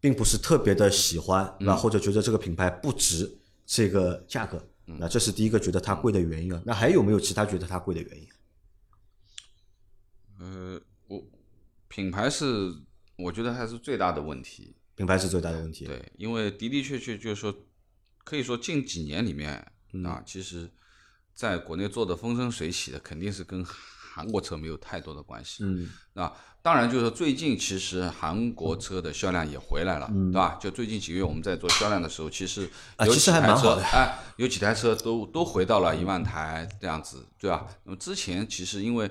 [0.00, 3.30] 并不是特别的喜欢，那、或者觉得这个品牌不值
[3.66, 6.62] 这个价格，那这是第一个觉得它贵的原因啊。
[6.64, 8.28] 那还有没有其他觉得它贵的原因？
[10.38, 11.22] 呃，我
[11.88, 12.72] 品牌是
[13.18, 14.74] 我觉得还是最大的问题。
[14.94, 15.84] 品牌是最大的问题。
[15.84, 17.54] 对，因为的的确确就是说，
[18.24, 20.70] 可以说近几年里面嗯啊，其实
[21.34, 23.62] 在国内做的风生水起的，肯定是跟
[24.18, 25.62] 韩国车没有太多的关系。
[25.62, 30.58] 嗯，啊，当然就是最近其实韩国车的销量也回来了，对吧？
[30.60, 32.68] 就最近几个月我们在做销量的时候，其实
[33.06, 37.66] 有几台车，哎，有几台车都都回到了一万台这样子，对吧？
[37.84, 39.08] 那么之前其实因为。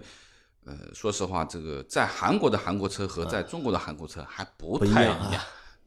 [0.70, 5.42] 呃，说实话，这个在韩国的韩国车和在中国的韩国车还不太一样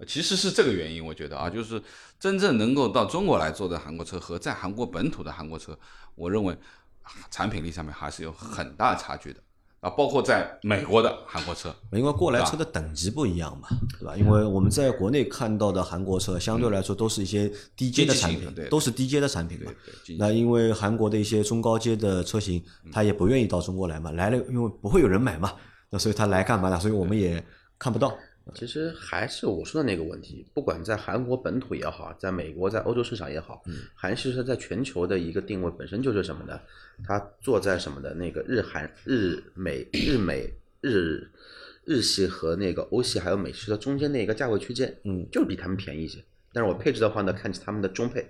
[0.07, 1.83] 其实是这个原因，我觉得啊，就是
[2.19, 5.79] 真正能够到中国来做的韩国车和在韩国本土的韩国车，
[6.15, 6.59] 我认为啊
[7.31, 9.41] 产品力上面还是有很大差距的。
[9.81, 13.67] 啊，包括在美国的韩国车，因为过来车的等级不一样嘛，
[13.99, 14.15] 对吧？
[14.15, 19.73] 因为我们在国内看到的韩国车，相对来说都是一些低阶的产品都是低阶的产品嘛。
[20.19, 25.55] 那因为韩国的一些中高阶的车型，他也不愿意到中国来嘛，来了因为不会有人买嘛，
[25.89, 26.79] 那所以他来干嘛呢？
[26.79, 27.43] 所以我们也
[27.79, 28.15] 看不到。
[28.55, 33.63] 其实还是我说的那个问题，不管在韩国本土也好，在美国、在欧洲市场也好，
[33.95, 36.61] 韩系车在全球的一个定位本身就是什么呢？
[37.05, 41.31] 它坐在什么的那个日韩、日美、日美、日
[41.85, 46.19] 日系和那个欧系还有美系的中间那个价位区间，嗯，就是比他们便宜一些。
[46.53, 48.27] 但是我配置的话呢，看起他们的中配，嗯，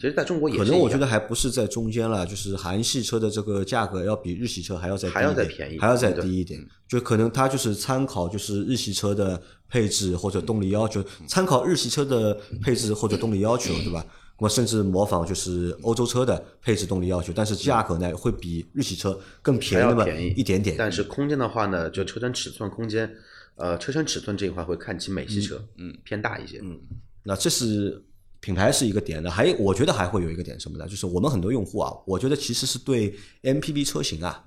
[0.00, 6.66] 其实在中国也可能我觉得还不是在中间了，就是韩系车的这个价格要比日系车还要再低还要一点再便宜还要再低一点。
[6.88, 14.02] 就可能它就是参考就是日系车的配置或者动力要求，参考日系车的配置或者动力要求，对吧？
[14.38, 20.76] 那么甚至模仿就是欧洲车的配置动力要求，但是价格呢会比日系车更便宜那么一点点。
[20.78, 23.14] 但是空间的话呢，就车身尺寸空间，
[23.56, 26.80] 呃，车身尺寸这一块会看起美系车，嗯，偏大一些，嗯，
[27.22, 28.02] 那这是
[28.40, 30.88] 品牌是一个点的，还有我觉得还会有一个点什么呢？
[30.88, 34.44] 就是我们很多用户啊，我觉得其实是对 MPV 车型啊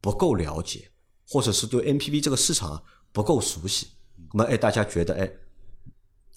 [0.00, 0.88] 不够了解，
[1.28, 3.88] 或者是对 MPV 这个市场啊不够熟悉。
[4.32, 5.30] 那么哎，大家觉得哎，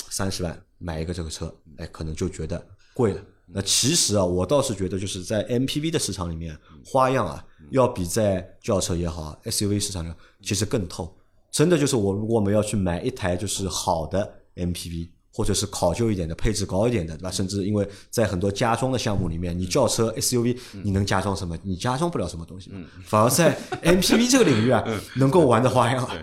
[0.10, 3.24] 三十万买一个这个车，哎，可能就觉得贵了。
[3.48, 11.18] 那其实啊，我倒是觉得就是在 MPV 的市场里面，花样啊要比在轿车也好、SUV 市场上其实更透。
[11.50, 15.10] 真的就是我，如果我们要去买一台就是好的 MPV，
[15.40, 17.32] 或者是考究一点的、配置高一点的，对吧？
[17.32, 21.58] 甚至因为在很多加装的项目里面，你轿车 SUV 你能加装什么？
[21.64, 22.70] 你加装不了什么东西，
[23.06, 24.84] 反而在 MPV 这个领域啊，
[25.16, 26.18] 能够玩的花样啊，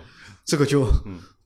[0.44, 0.86] 这个就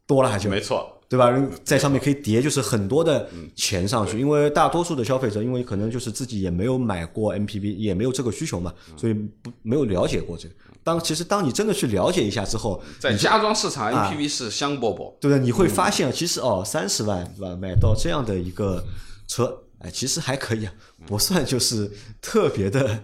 [0.04, 1.32] 多了，就没错，对吧？
[1.62, 10.54] 在上面可以叠，就是很多的钱上去，因为大多数的消费者，因为可能就是自己也没有买过 MPV，也没有这个需求嘛，所以不没有了解过这个。
[10.82, 15.14] 当其实当你真的去了解一下之后，在家装市场啊，MPV 是香饽饽。
[15.20, 15.38] 对不对？
[15.38, 18.84] 你会发现，其实哦，三十万对吧，买到这样的一个
[19.28, 20.72] 车，哎，其实还可以啊，
[21.06, 21.90] 不算就是
[22.22, 23.00] 特别的，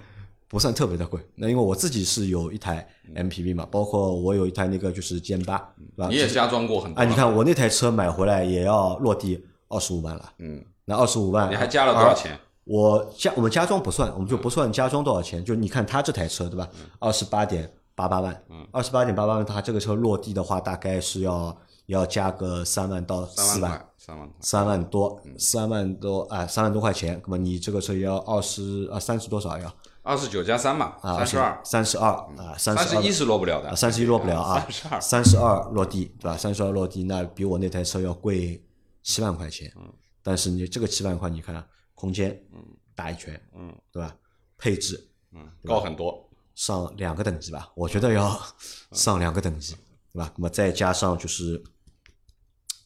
[0.49, 1.21] 不算特别的贵。
[1.35, 5.63] 那因为我自己是有一台 MPV 嘛，包括我有一台那个就是歼八？
[6.09, 12.39] 你也加装过很多啊，你看我那台车买回来也要落地二十五万了，嗯，那二十五万，你还加了多少钱？
[12.67, 16.69] 我加我们加装不算，我们就不算加装多少钱，就你看他这台车对吧？
[16.99, 29.73] 二十八点八八万，二十八点八八万，它这个车落地的话，大概是要要加个三万到四万，三万块，三万多，三万多啊，三万多块钱，那么你这个车要二十啊三十多少要？
[30.03, 31.19] 二十九加三嘛，啊？
[31.19, 35.01] 三十二，三十二啊，三十一是落不了的，啊，三十一落不了啊，三十二。
[35.01, 36.37] 三十二落地对吧？
[36.37, 38.61] 三十二落地，那比我那台车要贵
[39.03, 39.73] 七万块钱。
[39.77, 39.83] 嗯，
[40.23, 41.65] 但是你这个七万块，你看
[41.97, 42.63] 空间，嗯，
[42.95, 44.15] 大一圈，嗯，对吧？
[44.57, 46.23] 配置嗯，高很多。
[46.55, 48.41] 上两个等级吧，我觉得要
[48.93, 49.75] 上两个等级，
[50.13, 50.33] 对吧？
[50.37, 51.63] 那么再加上就是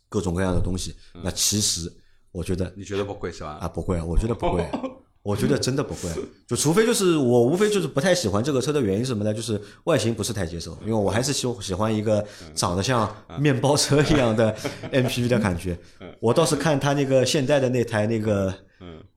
[0.09, 1.93] 各种各样的东西，那其实
[2.33, 3.59] 我觉得你觉得不贵是吧？
[3.61, 4.69] 啊，不贵，我觉得不贵，
[5.23, 6.11] 我觉得真的不贵。
[6.49, 9.33] 就除非就是我无非就是不太喜欢这个车的原因是什么呢？
[9.33, 14.53] 就是外形不是太接受，因为我还是喜喜欢一个长得像面包车一样的
[14.91, 15.79] MPV 的感觉。
[16.19, 18.53] 我倒是看他那个现代的那台那个，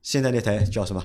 [0.02, 1.04] 现在那台叫什么？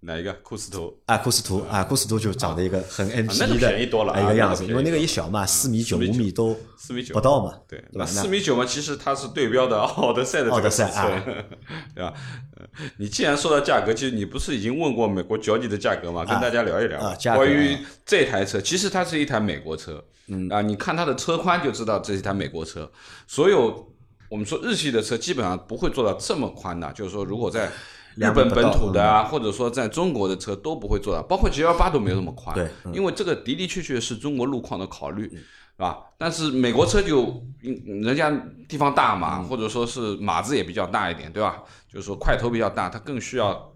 [0.00, 0.30] 哪一个？
[0.42, 0.94] 库斯图。
[1.06, 8.04] 啊，库斯图啊，库斯图就长得一个很那个 MPV 的便宜多了啊一个样子，因为那个也小嘛，四米九、4米9五米都四米九不到嘛，对，对吧？
[8.04, 11.24] 四米九嘛，其实它是对标的奥德赛的这奥德个赛啊，
[11.96, 12.12] 对吧？
[12.58, 12.66] 呃
[12.98, 16.22] 你既然说到价格，其实你不是已经问过美国脚底的价格吗？
[16.26, 22.90] 跟大家聊一聊啊关于这台车，其实它是一台美国车，嗯啊，你看它的车宽就知道这是一台美国车。
[23.26, 23.93] 所有
[24.34, 27.70] 我们说日系的车基本上不会做到这么宽的，就是说如果在
[28.16, 32.52] 日本本土的啊，或者说在中国的车都不会做到，包括 G L 八都没有那么宽。
[32.52, 35.38] 对嗯因为这个的的确确是中国路况的考虑，是
[35.76, 36.00] 吧？
[36.18, 38.28] 但是美国车就嗯人家
[38.68, 41.62] 地方大嘛，或者说是码子也比较大一点，对吧？
[41.88, 43.72] 就是说块头比较大，它更需要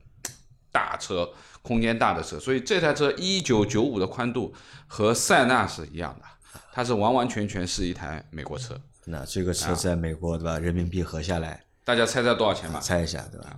[0.72, 1.30] 大车、
[1.62, 4.52] 空间大的车，所以这台车一九九五的宽度
[4.88, 6.24] 和塞纳是一样的，
[6.72, 8.76] 它是完完全全是一台美国车。
[9.08, 10.58] 那这个车在美国对吧？
[10.58, 12.80] 人民币合下来，大家猜猜多少钱吧？
[12.80, 13.56] 猜一下对吧？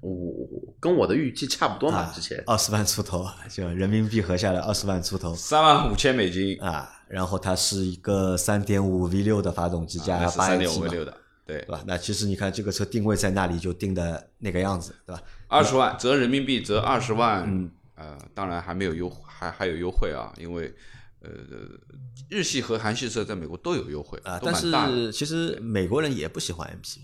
[0.00, 0.48] 我
[0.80, 6.98] 跟我的预计差不多嘛，啊之前，二十万出头， 就人民币合下来二十万出头三万五千美金，啊。
[7.08, 11.14] 然后它是一个三点五 V 六的发动机加八点五嘛，六的，
[11.44, 11.84] 对对，吧？
[11.86, 15.22] 那其实你看这个车定位在那里就定的那个样子，对吧？
[15.46, 20.74] 二十万折人民币折二十万，嗯，呃，当然还没有优，还还有优惠啊，因为
[21.22, 21.30] 呃，
[22.28, 24.52] 日系和韩系车在美国都有优惠啊，但。
[24.54, 26.98] 是其实美国人也不喜欢 MPV，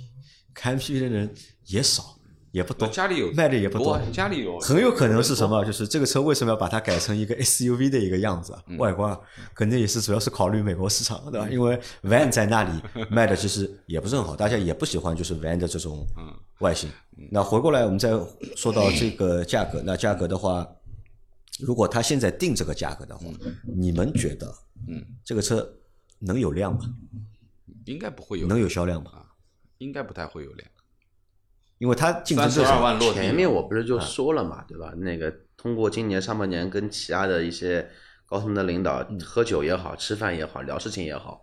[0.54, 1.33] 开 MPV 的人
[1.66, 2.18] 也少，
[2.50, 5.64] 也不多，家里有卖的也不多多，家里有很有可能是什么？
[5.64, 8.62] 就是这个车为什么要把它改成一个 SUV 的一个样子啊？
[8.66, 9.20] 嗯外观啊
[9.54, 11.48] 肯定也是主要是考虑美国市场，对吧？
[11.50, 12.70] 因为 van 在那里
[13.11, 16.90] 卖的其实也不是很好，大家也不喜欢就是 van 的这种嗯外形。
[17.31, 18.11] 那回过来我们再
[18.57, 20.66] 说到这个价格，那价格的话，
[21.61, 23.27] 如果他现在定这个价格的话，
[23.62, 24.53] 你们觉得，
[24.87, 25.75] 嗯，这个车
[26.18, 26.81] 能有量吗？
[27.85, 29.11] 应该不会有，能有销量吗？
[29.79, 30.69] 应该不太会有量。
[31.79, 34.92] 因为它竞争三十对手二万落地，前面我不是就说了嘛，对吧？
[34.96, 37.88] 那个通过今年上半年跟其他的一些
[38.27, 41.42] 高层的领导喝酒也好，吃饭也好，聊事情也好，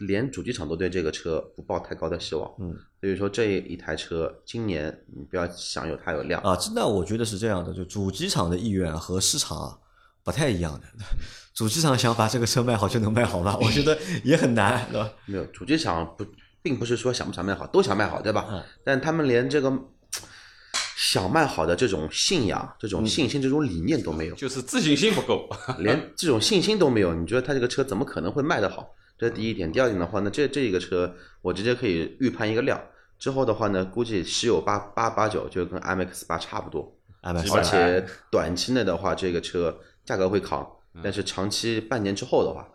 [0.00, 2.50] 连主机厂都对这个车不抱太高的希望。
[2.58, 9.78] 嗯，所以说这一台车今年你不要想有它有量，啊，这那我觉得是这样的，就主机厂的意愿和市场啊
[10.22, 10.86] 不太一样的。
[11.52, 13.56] 主机厂想把这个车卖好就能卖好吗？
[13.60, 15.10] 我觉得也很难，对吧？
[15.26, 16.24] 没有主机厂不，
[16.62, 18.46] 并不是说想不想卖好，都想卖好，对吧？
[18.50, 19.70] 嗯但他们连这个
[20.96, 24.34] 想卖好的这种信仰、这种信心、这种理念都没有。
[24.34, 25.48] 就是自信心不够。
[25.78, 28.88] 连这种信心都没有，你觉得他这个车怎么可能会卖得好？
[29.20, 29.70] 这是第一点。
[29.70, 32.80] 第二点的话呢，这这一个车我直接可以预判一个量，
[33.18, 36.90] 之后的话呢，估计十有八八八九就跟 MX 八差不多
[37.22, 40.66] ，，MX 而且短期内的话，这个车价格会扛，
[41.02, 42.66] 但是长期半年之后的话，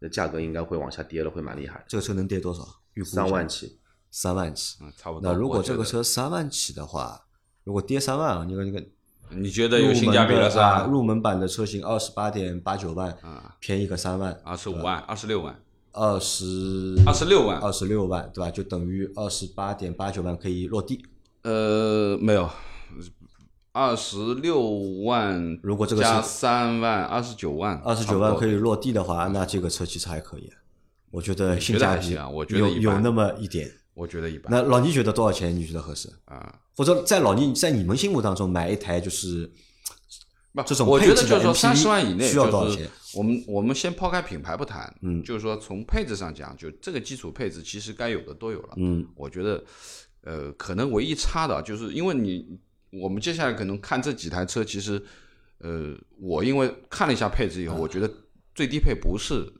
[0.00, 2.66] 那价格应该会往下跌了，会蛮厉害，这个车能跌多少？
[2.94, 3.78] 预估三万起。
[4.10, 4.78] 三万起。
[4.82, 5.32] 嗯，差不多。
[5.32, 7.22] 那如果这个车三万起的话，
[7.62, 8.84] 如果跌三万啊，你看那个
[9.30, 10.84] 你觉得有性价比了是吧？
[10.84, 15.56] 入门版的车型二十八点八九万，啊，便宜个三万，二十五万、二十六万、
[15.92, 18.50] 二十二十六万，二十六万，对吧？
[18.50, 21.04] 就等于二十八点八九万可以落地。
[21.42, 22.48] 呃，没有，
[23.72, 24.60] 二十六
[25.04, 28.52] 万，如果这个加是三万，二十九万，二十九万可以。
[28.52, 30.50] 落地的话，那这个车其实还可以，
[31.10, 33.70] 我觉得性价比我觉得有有那么一点。
[33.94, 35.54] 我觉得一般那老倪觉得多少钱？
[35.54, 36.08] 你觉得合适？
[36.24, 36.60] 啊。
[36.74, 39.52] 或者在老倪在你们心目当中买一台就是
[40.54, 48.74] 不，这种我配置的觉得就是说三十万以内，需要多少就是钱我们我们先抛开品牌不谈，嗯就是说从配置上讲，就这个基础配置其实该有的都有了。
[48.76, 49.64] 嗯我觉得，
[50.22, 52.58] 呃，可能唯一差的就是因为你，
[52.90, 55.02] 我们接下来可能看这几台车，其实，
[55.58, 58.10] 呃，我因为看了一下配置以后，我觉得
[58.54, 59.50] 最低配不是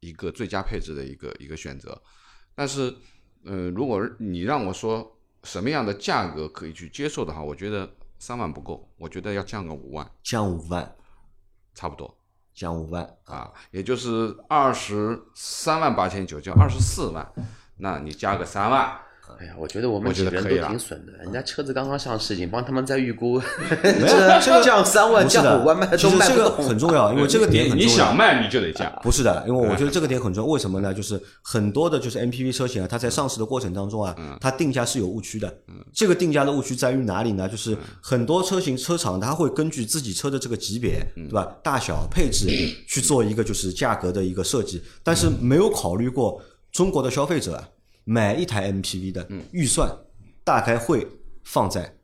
[0.00, 2.00] 一个最佳配置的一个一个选择，
[2.54, 2.94] 但是，
[3.44, 10.96] 呃，如果你让我说什么样的价格可以去接受的话，我觉得三万不够，我觉得要降个五万，降五万，
[11.74, 12.14] 差不多。
[12.54, 17.32] 降五万啊，也就是二十三万八千九，就二十四万，
[17.76, 19.00] 那你加个三万，
[19.40, 23.40] 哎呀，我觉得我们几个人都得可以挺损的，人家车子刚刚上市，已经帮他们在预估，
[23.82, 24.06] 没有
[24.42, 26.68] 这降三万、降五万卖其实这个都卖不动。
[26.68, 28.04] 很重要，因为这个点你你很重要。
[28.06, 30.50] 想卖你就得降，不是的，因为我觉得这个点很重要。
[30.50, 30.92] 为什么呢？
[30.92, 35.52] 就是很多的，就是 MPV 车型啊，它在上市的过程当中啊，它定价是有误区的。
[35.92, 37.48] 这个定价的误区在于哪里呢？
[37.48, 41.46] 就是很多车型车厂它会根据自己车的这个级别，对吧？
[41.62, 42.48] 大小、配置
[42.86, 46.40] 去做一个就是价格的一个设计，但是没有考虑过
[46.72, 47.68] 中国的消费者啊，
[48.08, 49.86] 买一台 MPV 的预算
[50.42, 51.06] 大概会
[51.44, 51.94] 放在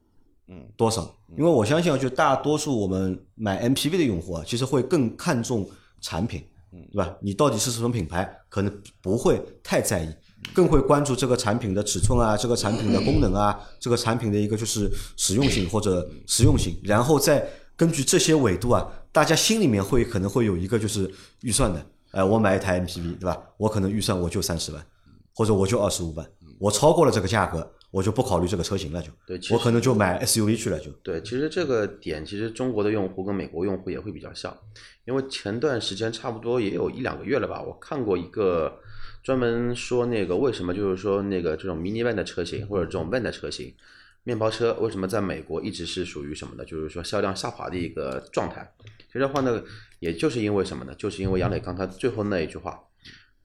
[0.48, 1.10] 嗯多少？
[1.34, 5.66] 因为我相信啊，就大多数我们买 MPV 的用户啊，其实会更看重
[6.02, 6.44] 产品，
[6.92, 7.16] 对吧？
[7.22, 10.14] 你到底是什么品牌，可能不会太在意，
[10.52, 23.42] 更会关注这个产品的尺寸啊，这个产品的功能啊，这个产品的一个就是实用性或者实用性，然后再根据这些维度啊，大家心里面会可能会有一个就是预算的，哎、我买一台 MPV，对吧？
[23.56, 24.86] 我可能预算我就三十万，
[25.34, 26.26] 或者我就二十五万，
[26.58, 30.90] 我超过了这个价格，我就不考虑这个车型了就，对我可能就买 SUV 去了就。
[31.02, 34.56] 对，其实这个点，其实中国的用户跟美国用户也会比较像，
[35.04, 38.80] 因为前段时间差不多也有一两个月了吧，我看过一个
[39.22, 43.74] 专门说那个为什么就是说那个这种 mini van 的车型或者这种 van 的车型，
[44.22, 46.64] 面包车为什么在美国一直是属于什么呢？
[46.64, 48.72] 就是说销量下滑的一个状态。
[49.06, 49.62] 其实的话呢，
[49.98, 50.94] 也就是因为什么呢？
[50.96, 52.80] 就是因为杨磊刚才最后那一句话，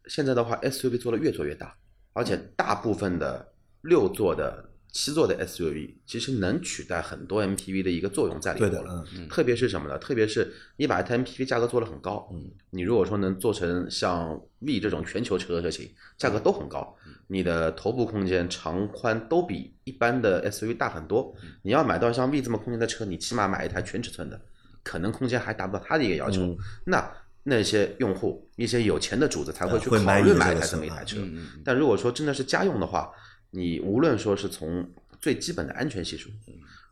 [0.10, 1.74] 现在的话 SUV 做的越做越大，
[2.12, 3.54] 而且大部分的
[3.84, 9.06] 六座的、七座的 SUV 其实能取代很多 MPV 的一个作用在里对的头了。
[9.16, 9.98] 嗯特别是什么呢？
[10.00, 16.96] 特别是你把一台 MPV 价格做的很高，嗯，你如果说能做成像 V 这种全球车车型，价格都很高，
[17.28, 21.34] 你的头部空间、长宽都比一般的 SUV 大很多。
[21.62, 24.42] 你要买到像 V 这么空间的车，你起码买一台全尺寸的，
[24.84, 26.42] 可能空间还达不到它的一个要求。
[26.42, 27.12] 嗯那
[27.44, 31.18] 那些用户，一些有钱的主子才会去考虑买一台这么一台车。
[31.64, 33.12] 但如果说真的是家用的话，
[33.52, 34.88] 你无论说是从
[35.20, 36.30] 最基本的安全系数，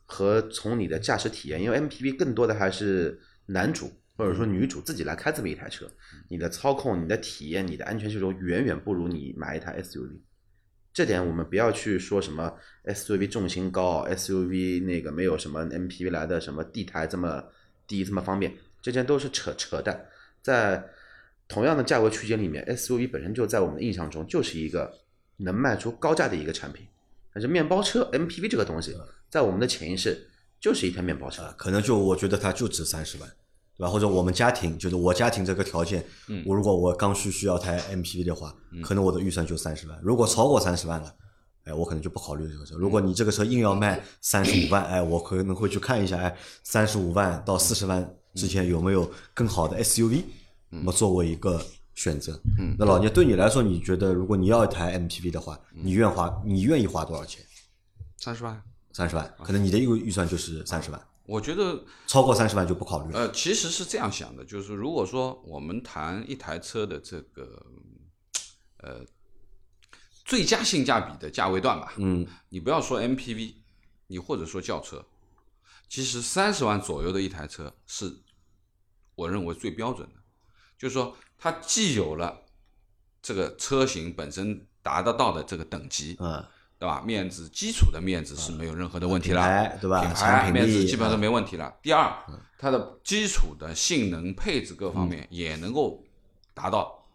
[0.05, 5.85] 和从你的驾驶体验，因为 MPV 更多的还是男主或者说女主自己来开这么一台车，
[6.29, 10.19] 你的操控、你的体验、你的安全系数远远不如你买一台 SUV。
[10.93, 12.51] 这点我们不要去说什么
[12.85, 17.43] SUV 重心高，SUV 那个没有什么 MPV 来的什么地台这么
[17.85, 20.07] 低这么方便，这些都是扯扯淡。
[20.47, 20.81] 在
[21.49, 24.89] 同样的价位区间里面，SUV 本身就在我们的印象中就是一个
[25.35, 26.87] 能卖出高价的一个产品。
[27.33, 28.95] 但是面包车 MPV 这个东西，
[29.29, 31.43] 在我们的潜意识就是一台面包车。
[31.43, 33.29] 啊，可能就我觉得它就值三十万，
[33.77, 33.89] 对吧？
[33.89, 39.99] 或者我们家庭就是我家庭这个条件，嗯我如果我刚需需要台 MPV 的话，可能我的预算就三十万。
[40.01, 41.13] 如果超过三十万了，
[41.65, 42.75] 哎，我可能就不考虑这个车。
[42.77, 46.33] 如果你这个车硬要卖三十五万，哎，我可能会去看一下，哎，
[46.63, 50.23] 三十五万到四十万之间有没有更好的 SUV，
[50.69, 51.63] 那么作为一个
[51.95, 52.39] 选择。
[52.59, 57.43] 嗯，那老聂对你来说，你觉得如果你要一台 MPV 的话，你愿花你愿意花多少钱？
[58.17, 58.63] 三十万，
[58.93, 63.19] 三十万，可能你的一个预算就是三十万，我觉得超过三十万就不考虑了。
[63.19, 67.65] 呃，其实是这样想的，就是如果说我们谈一台车的这个
[68.77, 69.05] 呃
[70.25, 73.53] 最佳性价比的价位段吧，嗯，你不要说 MPV，
[74.07, 75.05] 你或者说轿车，
[75.87, 78.11] 其实三十万左右的一台车是
[79.15, 80.15] 我认为最标准的，
[80.77, 82.41] 就是说它既有了
[83.21, 86.43] 这个车型本身达得到的这个等级，嗯，
[86.79, 87.01] 对吧？
[87.05, 91.75] 面子基础的面子是没有任何的问题了，对吧品产品牌面子基本上啊没问题了。
[91.81, 92.15] 第二，
[92.57, 96.03] 它的基础的性能配置各方面也能够
[96.53, 97.05] 达到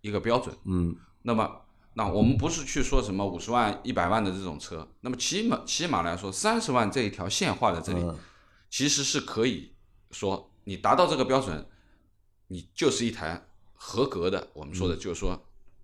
[0.00, 0.54] 一个标准。
[0.64, 1.50] 嗯那么，
[1.94, 8.16] 那我们不是去说什么五十万、一百万的这种车，那么起码起码来说，三十万这一条线画在这里，嗯
[8.68, 9.72] 其实是可以
[10.10, 11.66] 说你达到这个标准，
[12.48, 15.40] 你就是一台合格的，我们说的就是说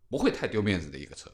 [0.08, 1.30] 不会太丢面子的一个车，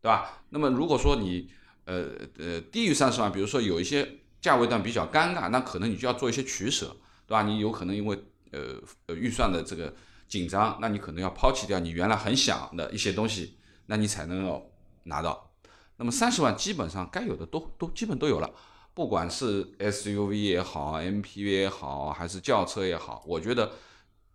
[0.00, 0.42] 对吧？
[0.50, 1.50] 那么如果说你
[1.84, 7.42] 呃呃低于三十万，比如说有一些价位段比较尴尬，那可能你就要做一些取舍，对吧？
[7.42, 8.18] 你有可能因为
[8.52, 8.76] 呃
[9.06, 9.94] 呃预算的这个
[10.28, 14.72] 紧张，那你可能要抛弃掉你原来很想的一些东西，那你才能够
[15.04, 15.50] 拿到。
[15.96, 18.50] 那么三十万基本上该有的都都基本都有了，
[18.94, 23.72] 不管是 SUV 也好，MPV 也好，还是轿车也好，我觉得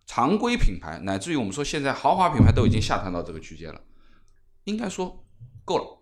[0.06, 3.80] 常规品牌乃至于我们说现在豪华品牌都已经下探到这个区间了，
[4.64, 5.24] 应该说
[5.64, 5.98] 够了。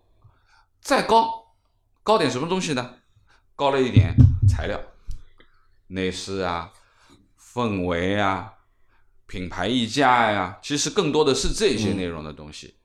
[0.79, 1.55] 再高
[2.03, 2.95] 高点什么东西呢？
[3.55, 4.15] 高了一点
[4.47, 4.79] 材料、
[5.87, 6.71] 内饰啊、
[7.39, 8.53] 氛围啊、
[9.25, 12.75] 品牌溢价呀、其实更多的是这些内容的东西。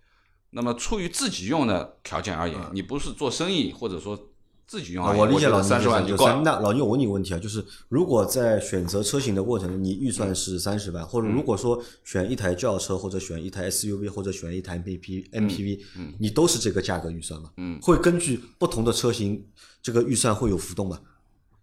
[0.50, 4.29] 那么出于自己用的条件而言，你不是做生意或者说
[4.70, 6.42] 自己用啊我理解老三十万就够了。
[6.44, 17.50] 那老牛，我问你个问题啊，就是如果在选择车型的过程中，你预算是三十万，或者嗯如果说选一台轿车，或者选一台 SUV，或者选一台 MPV MPV，嗯你都是这个价格预算吗？
[17.56, 19.44] 嗯，会根据不同的车型，
[19.82, 21.00] 这个预算会有浮动吗？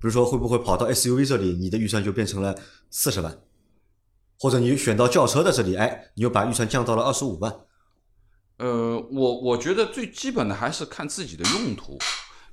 [0.01, 2.53] 比如说，会不会跑到 SUV 这里，你的预算就变成了
[2.91, 3.39] 四十万，
[4.37, 7.55] 或者你选到轿车的这里，哎，你又把预算降到了二十五万？
[8.57, 11.97] 呃，我我觉得最基本的还是看自己的用途，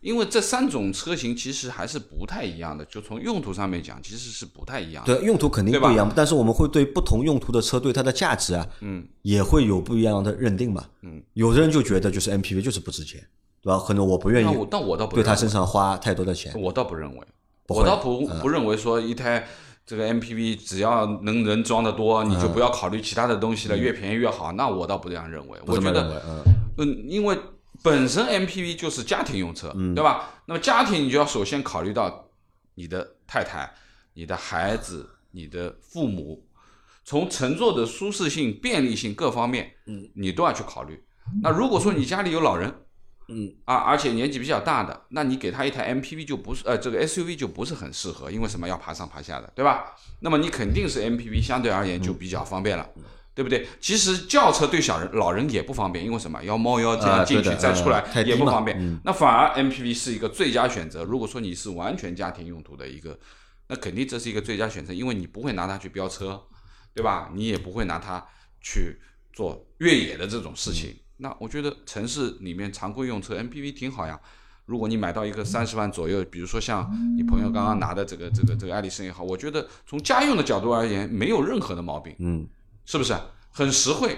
[0.04, 5.16] 因为这三种车型其实还是不太一样的，就从用途上面讲，其实是不太一样的。
[5.16, 10.84] 对，用途肯定不一样，但是我们会对不同用途的车对它的价值啊，嗯，也会有不一样的认定嘛。
[11.00, 13.18] 嗯，有的人就觉得就是 MPV 就是不值钱，
[13.62, 13.78] 对吧？
[13.78, 16.52] 可能我不愿意但我倒不对他身上花太多的钱。
[16.60, 17.26] 我倒不认为，
[17.68, 19.46] 我倒不不认为说一台
[19.86, 24.52] 这个 MPV 只要能人装的多，你就不要考虑其他的东西了，越便宜越好。
[24.52, 26.22] 那我倒不这样认为，我觉得，
[26.76, 27.38] 嗯，因为
[27.82, 30.30] 本身 MPV 就是家庭用车，对吧？
[30.46, 32.28] 那么家庭你就要首先考虑到
[32.74, 33.72] 你的太太、
[34.14, 36.46] 你的孩子、你的父母，
[37.04, 41.04] 从乘坐的舒适性、便利性各方面，嗯，你都要去考虑。
[41.42, 42.72] 那如果说你家里有老人，
[43.28, 49.94] 嗯啊，而且年纪比较大的，那你给他一台 MPV 就不是呃这个 SUV 就不是很适合，因为什么要爬上爬下的，对吧？
[50.20, 52.88] 那么你肯定是 MPV 相对而言就比较方便了。
[53.34, 53.66] 对不对？
[53.80, 56.42] 其实轿车对小人、老人也不方便，因为什么？
[56.44, 58.78] 要猫腰这啊样进去再出来也不方便。
[58.78, 61.04] 嗯那反而 MPV 是一个最佳选择。
[61.04, 63.18] 如果说你是完全家庭用途的一个，
[63.68, 66.40] 那肯定这是一个最佳选择，因为你不会拿它去飙车，
[66.94, 67.30] 对吧？
[67.34, 68.24] 你也不会拿它
[68.60, 68.96] 去
[69.32, 70.94] 做越野的这种事情。
[71.16, 74.18] 那我觉得城市里面常规用车 MPV 挺好呀。
[74.66, 82.14] 如果你买到一个三十万左右，比如说像你朋友刚刚拿的这个这个这个爱丽绅也好，我觉得从家用的角度而言，没有任何的毛病。
[82.18, 82.48] 嗯，
[82.84, 83.16] 是不是
[83.50, 84.16] 很实惠，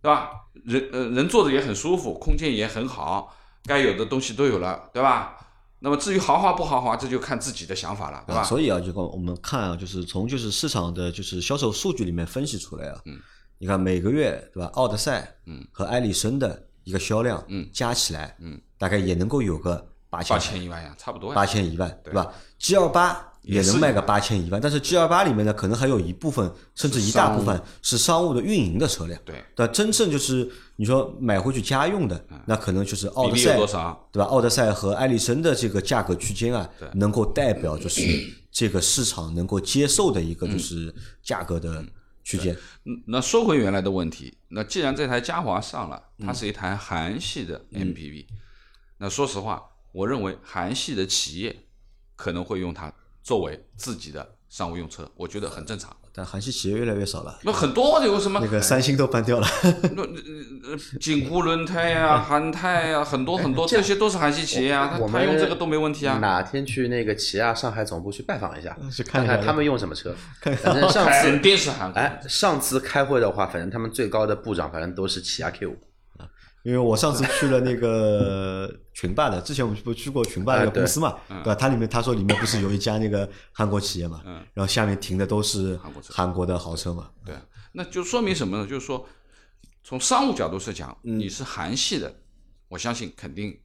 [0.00, 0.30] 对吧？
[0.64, 3.34] 人呃人坐着也很舒服，空间也很好，
[3.64, 5.36] 该有的东西都有了，对吧？
[5.82, 8.42] 那么至于豪华不豪华，这就看自己的想法了，对吧？
[8.42, 13.18] 啊所以啊，就跟我们看啊，就是从就是市场的就是销售数据里面分析出来啊，嗯，
[13.56, 21.32] 你看每个月对吧，奥德赛嗯和艾力绅的一个销量，嗯加起来，嗯，大概也能够有个八千八千一万呀，差不多。
[21.32, 29.20] 八千一万，对对吧？G 二八也能卖个八千一万，但是 G 二八里面呢，可能还有一部分甚至一大部分是商务的运营的车辆。
[29.24, 34.08] 对，但真正就是你说买回去家用的，那可能就是奥德赛多少？
[34.12, 34.26] 对吧？
[34.26, 38.02] 奥德赛和艾力绅的这个价格区间啊，能够代表就是
[38.50, 41.84] 这个市场能够接受的一个就是价格的
[42.22, 42.54] 区间。
[42.84, 48.26] 嗯那说回原来的问题，那既然这台嘉华上了，它是一台韩系的 MPV，、
[48.98, 49.62] 那说实话，
[49.92, 51.64] 我认为韩系的企业
[52.16, 52.92] 可能会用它
[53.30, 55.96] 作为自己的商务用车，我觉得很正常。
[56.12, 59.46] 但韩系企业越来越少了，那很多有什么那个三星都搬掉了。
[59.94, 66.18] 那呃锦湖轮胎呀、 韩泰呀，很多很多，这些都是韩系企业啊，他我们他用这个都没问题啊。
[66.18, 70.12] 哪天去那个起亚上海总部去拜访一下，去看看看他们用什么车。
[70.40, 71.92] 反正上次肯定是韩。
[71.92, 75.76] 哎，上次开会的话，反正他们最高的部长，反正都是起亚 Q 五。
[76.62, 81.54] 因为我上次去了那个群霸的，之前我们不去过群霸那个公司嘛，对吧？
[81.54, 87.34] 它里面他说里面不是有一家那个韩国企业嘛，嗯然后下面停的都是韩国车韩国的豪车嘛，对，
[87.72, 88.66] 那就说明什么呢？
[88.66, 89.06] 就是说，
[89.82, 92.14] 从商务角度是讲，嗯你是韩系的，
[92.68, 93.58] 我相信肯定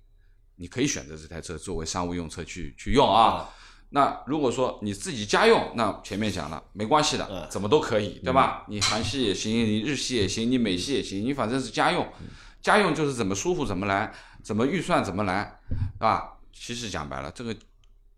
[0.55, 3.49] 你可以选择这台车作为商务用车去去用啊。
[3.89, 8.65] 那如果说你自己家用，那前面讲了没关系的，嗯怎么都可以，对吧？
[8.67, 12.05] 你韩系也行，你日系也行，你美系也行，你反正是家用，
[12.65, 14.13] 家用就是怎么舒服怎么来。
[14.45, 15.59] 怎么预算怎么来，
[15.93, 16.37] 是吧？
[16.53, 17.57] 其实讲白了，这个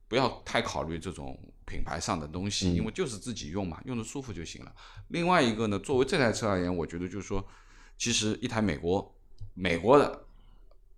[0.09, 4.71] 不要太考虑这种品牌上的东西，因为就是自己用嘛，用的舒服就行了。
[5.07, 7.47] 另外一个呢，作为这台车而言，我觉得就是说，
[7.97, 9.15] 其实一台美国
[9.53, 10.21] 美国的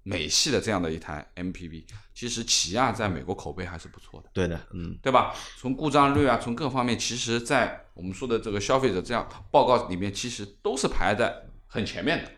[0.02, 1.86] 美系的这样的一台 MPV，
[2.16, 4.32] 其实起亚在美国口碑还是不错的。
[4.34, 5.36] 对的，嗯，对吧？
[5.60, 11.32] 从故障率啊，从各方面，其实，在我们说的这个消费者这样报告里面，其实都是排在
[11.68, 12.32] 很前面的。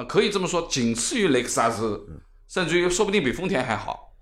[0.00, 2.08] 那可以这么说，仅次于雷克萨斯，
[2.48, 4.16] 甚至于说不定比丰田还好。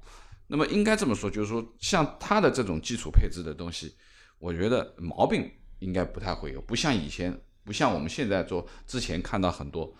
[0.49, 3.95] 那么应该这么说，就是说，像它的这种基础配置的东西，
[4.41, 5.49] 我觉得毛病
[5.79, 9.95] 应该不太会有，不像以前，不像我们现在做之前看到很多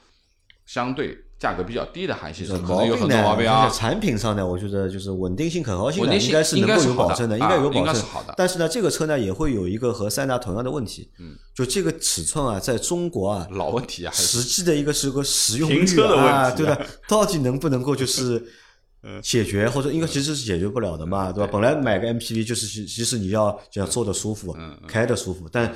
[0.69, 3.75] 相对价格比较低的韩系车，可能有很多毛病啊而且。
[3.79, 8.05] 产品上呢，我觉得就是稳定性、可靠性应该是能够有保证的，应该有保证。
[8.37, 18.45] 但是呢，这个车呢也会有一个和塞纳同样的问题，嗯，就这个尺寸啊，在中国啊，老问题啊，实际的一个是个使用率停车的问题啊，啊对的，到底能不能够就是
[19.23, 21.51] 解决，或者应该其实是解决不了的嘛，对吧？
[21.53, 25.75] 本来买个 MPV 就是其其实你要这样坐的舒服，开的舒服，但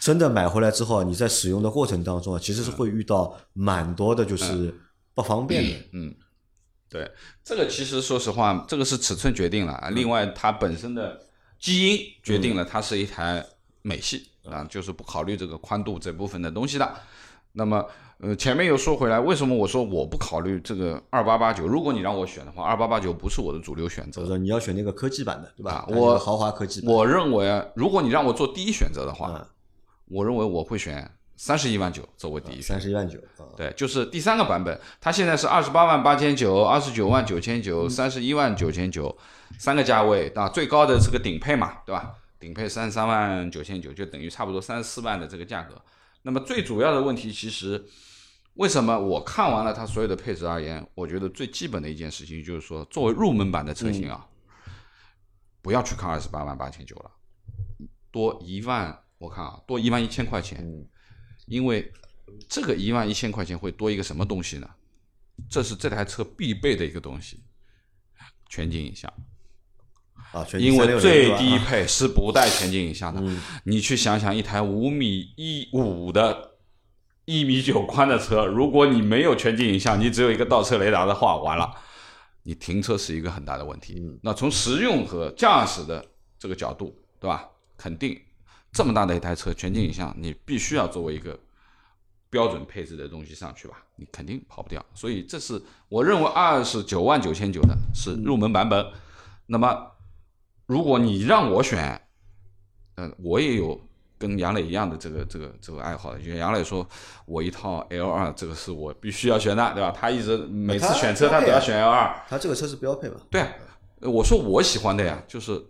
[0.00, 4.74] 真的买回来之后，你在使用的过程当中啊，其实是会遇到蛮多的就是
[5.14, 5.76] 不方便的。
[5.92, 6.14] 嗯
[6.90, 7.10] 对，
[7.42, 9.90] 这个其实说实话，这个是尺寸决定了啊。
[9.90, 11.20] 另外，它本身的
[11.58, 13.44] 基因决定了它是一台
[13.82, 16.94] 美系啊，就是不考虑这个宽度这部分的东西的。
[17.50, 17.84] 那么，
[18.18, 21.66] 呃，前面又说回来，为什么我说我不考虑这个二八八九？
[21.66, 24.38] 如果你让我选的话，二八八九不是我的主流选择。
[24.38, 29.46] 你要选那个科技版的，对吧我豪华科技版，我认为啊，如果你让我做第一选择的话，嗯
[30.06, 32.68] 我认为我会选三十一万九作为第一选择。
[32.68, 39.16] 三十一万九啊，对，就是第三个版本，它现在是二十八万八千九、二十九万九千九、三十一万九千九，
[39.58, 42.12] 三个价位啊，最高的是个顶配嘛，对吧？
[42.38, 45.74] 顶配三十三万九千九，就等于差不多三十四万的这个价格。
[46.26, 47.84] 那么最主要的问题，其实
[48.54, 54.26] 为什么我看完了它所有的配置而言，我觉得最基本的一件事情就是说，作为入门版的车型啊，
[55.60, 57.10] 不要去看二十八万八千九了，
[58.10, 60.66] 多一万，我看啊，多一万一千块钱，
[61.44, 61.92] 因为
[62.48, 64.70] 这个一万一千块钱会多一个什么东西呢？
[65.50, 67.44] 这是这台车必备的一个东西，
[68.48, 69.12] 全景影像。
[70.34, 73.20] 啊，全因为最低低配是不带全景影像的。
[73.22, 76.56] 嗯你去想想，一台五米一五的、
[77.24, 81.72] 一米九宽的车，如果你没有全景影像，你只有一个倒车雷达的话，完了，
[82.42, 84.02] 你停车是一个很大的问题。
[84.22, 86.04] 那从实用和驾驶的
[86.36, 87.48] 这个角度，对吧？
[87.76, 88.20] 肯定
[88.72, 91.38] 这么大的一台车，全景影像你必须要作为一个
[92.28, 94.84] 标准配置的东西上去吧，你肯定跑不掉。
[94.94, 98.84] 所以这是我认为二十九万九千九的是入门版本。
[99.46, 99.90] 那么
[100.66, 102.00] 如果你让我选，
[102.96, 103.80] 嗯、我也有
[104.16, 106.86] 跟杨磊一样的这个这个这个爱好的，就像杨磊说，
[107.26, 109.90] 我一套 L 二这个是我必须要选的，对吧？
[109.90, 113.16] 他一直每次选车他都要选 L 二，他这个车是标配嘛？
[113.30, 113.44] 对
[114.00, 115.60] 我说我喜欢的呀，就是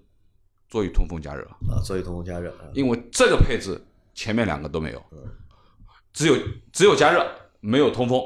[0.68, 3.80] 座椅通风加热，啊，座椅通风加热，啊因为这个配置
[4.12, 5.02] 前面两个都没有，
[6.12, 6.36] 只有
[6.72, 7.26] 只有加热，
[7.60, 8.20] 没有通风，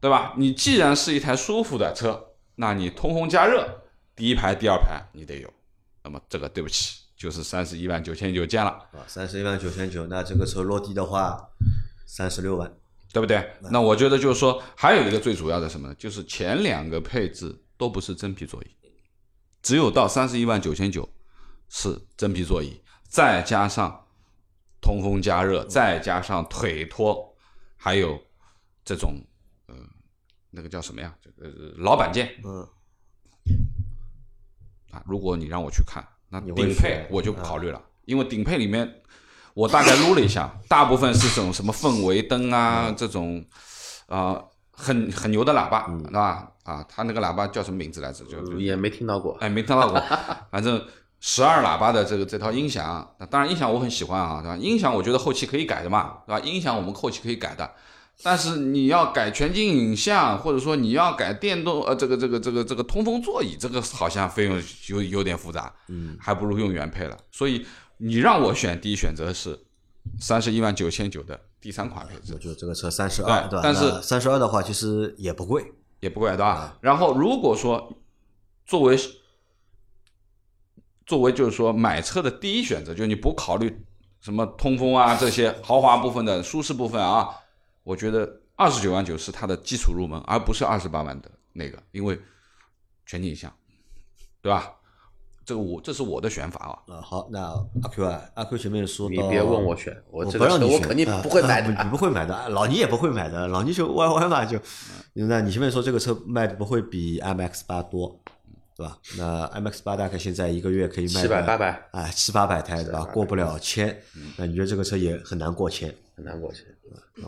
[0.00, 0.34] 对吧？
[0.36, 3.82] 你既然是一台舒服的车，那你通风加热，
[4.16, 5.52] 第一排、第二排你得有，
[6.02, 11.48] 那么这个对不起，就是三十一万九千九见了，啊，三十一万九千九，那这个车落地的话，
[12.06, 12.72] 三十六万，
[13.12, 13.52] 对不对？
[13.70, 15.94] 那我觉得就是说，还有一个最主要的什么呢？
[15.94, 18.76] 就是前两个配置都不是真皮座椅，
[19.62, 21.08] 只有到三十一万九千九
[21.68, 24.06] 是真皮座椅，再加上
[24.80, 27.32] 通风加热，再加上腿托，
[27.76, 28.20] 还有
[28.84, 29.14] 这种
[29.66, 29.74] 呃
[30.50, 31.16] 那个叫什么呀？
[31.22, 32.68] 这个呃老板键嗯，
[34.92, 35.02] 啊。
[35.06, 39.02] 如果你让我去看，那顶配我就不考虑了，因为顶配里面
[39.54, 43.44] 我大概撸了一下，大部分是这种什么氛围灯啊，这种
[44.06, 44.40] 啊、
[44.70, 46.48] 很很牛的喇叭，是吧？
[46.64, 48.24] 啊，它那个喇叭叫什么名字来着？
[48.26, 49.36] 就就也没听到过。
[49.40, 50.00] 哎，没听到过。
[50.50, 50.82] 反正
[51.20, 54.56] 十二喇叭的这个这套音响，那当然音响我很喜欢啊，对吧？
[54.56, 56.40] 音响我觉得后期可以改的嘛，对吧？
[56.40, 57.70] 音响我们后期可以改的，
[58.22, 67.18] 但是你要改全景影像，或者说你要改电动呃这个这个这个这个通风座椅，这个好像费用有有点复杂，嗯，还不如用原配了。
[67.30, 67.66] 所以
[67.98, 69.58] 你让我选，第一选择是
[70.20, 72.38] 三十一万九千九的第三款配置我。
[72.38, 73.60] 觉得这个车三十二，对吧？
[73.62, 75.64] 但是三十二的话，其实也不贵，
[76.00, 76.76] 也不贵，对吧？
[76.80, 77.98] 然后如果说
[78.64, 78.96] 作为
[81.04, 83.84] 作为就是说买车的第一选择，就是你不考虑
[84.20, 87.28] 什么通风啊这些豪华部分的舒适部分啊，
[87.82, 92.18] 我觉得二十九万九是它的基础入门，而不是二十八万的那个，因为
[93.06, 93.52] 全景影像，
[94.40, 94.72] 对吧？
[95.44, 96.94] 这个我这是我的选法啊。
[96.94, 97.40] 啊，好，那
[97.82, 101.74] 阿 Q 啊，阿 Q 前面说到，你别问我选，我我这个不让你选车我肯定啊不会买的。
[101.74, 104.56] 啊你不会买的，老倪也不会买的，老倪就 Y Y 嘛，就
[105.14, 108.20] 那你前面说这个车卖的不会比 MX 八多，
[108.76, 108.96] 对吧？
[109.18, 113.04] 那 MX 八大概现在一个月可以卖七百个八百哎七八百台，对吧？
[113.06, 114.00] 过不了千，
[114.36, 115.92] 那你觉得这个车也很难过千？
[116.14, 116.64] 很难过去。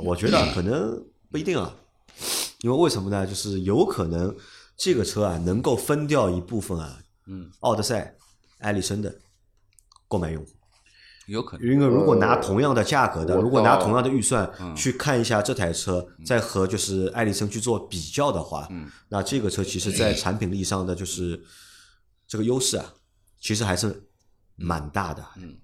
[0.02, 1.74] 我觉得可能不一定啊，
[2.60, 3.26] 因为为什么呢？
[3.26, 4.34] 就是有可能
[4.76, 8.16] 这个车啊能够分掉一部分啊，嗯，奥德赛、
[8.58, 9.14] 艾力绅的
[10.08, 10.50] 购买用户。
[11.26, 11.66] 有可能。
[11.66, 21.42] 因为如果拿同样的价格的，如果拿同样的预算嗯去看一下这台车，再和就是艾力绅去做比较的话，嗯那这个车其实在产品力上的就是
[22.26, 22.92] 这个优势啊，
[23.40, 24.06] 其实还是
[24.56, 25.24] 蛮大的。
[25.36, 25.56] 嗯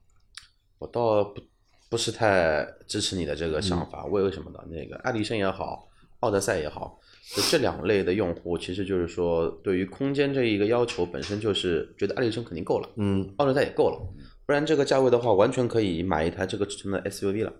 [0.78, 1.42] 我倒不
[1.90, 4.60] 不是太支持你的这个想嗯法，为为什么呢？
[4.70, 5.88] 那个爱迪生也好，
[6.20, 6.98] 奥德赛也好，
[7.34, 13.98] 就这两类的用户，其实就是说对于空间这一个要求本身就是觉得爱迪生肯定够了，嗯，奥德赛也够了，
[14.46, 17.52] 不然这个价位的话，完全可以买一台这个尺寸的 SUV 了。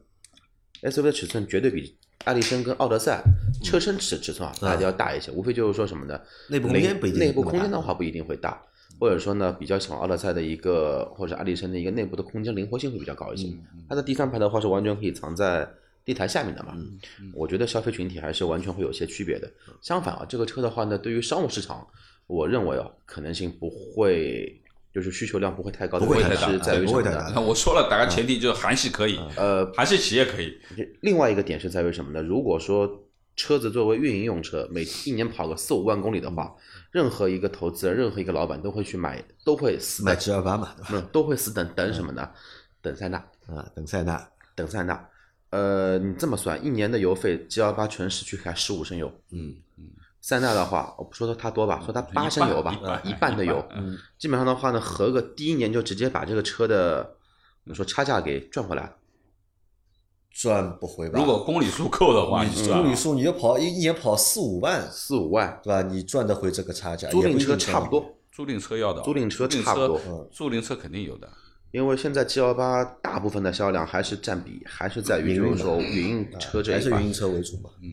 [0.83, 3.23] SUV 的尺寸绝对比爱力绅跟奥德赛
[3.63, 6.19] 车身尺尺寸啊，大家要大一些，无非就是说什么呢？
[6.49, 8.63] 内部空间不一定内部空间的话不一定会大，
[9.01, 13.49] 或者说呢，比较喜欢奥德赛的一个或者爱力绅的一个内部的空间灵活性会比较高一些。
[13.89, 15.69] 它的第三排的话是完全可以藏在
[16.05, 16.77] 地台下面的嘛。
[17.35, 19.51] 我觉得消费群体还是完全会有些区别的。
[19.81, 21.85] 相反啊，这个车的话呢，对于商务市场，
[22.27, 24.57] 我认为啊，可能性不会。
[24.93, 30.53] 就是需求量不会太高的不会原因太大是在于什么我说了，大概前提就是韩系可以，呃，韩系企业可以，
[31.03, 32.21] 另外一个点是在于什么呢？
[32.21, 33.05] 如果说
[33.37, 36.53] 车子作为运营用车，每一年跑个四五万公里的话，
[36.91, 40.89] 任何一个投资人、任何一个老板都会去买，都会死买等，G 二八嘛，对吧？
[40.93, 42.29] 嗯，都会死等等什么呢？
[42.83, 45.09] 等塞纳，啊，等塞纳，等塞纳。
[45.51, 49.57] 呃，你这么算，一年的油费，G 幺八全市区开十五升油，嗯
[50.21, 57.17] 塞纳的话，我不说它多吧，说它八升油吧一半，一半的油，嗯基本上的话呢，合个第一年就直接把这个车的，
[57.65, 58.97] 我们说差价给赚回来了。
[60.31, 61.19] 赚不回吧？
[61.19, 65.83] 如果公里数够的话，你公里数你就跑一一年跑四五万，四五万，对吧？
[65.83, 71.29] 你赚得回这个差价，租赁车差不多，租赁车要的，租赁车差不多嗯租赁车肯定有的。
[71.73, 77.71] 因为现在 G 幺八大部分的销量还是占比还是在于就是说营运车这一块还是运，营车为主嘛。
[77.81, 77.93] 嗯，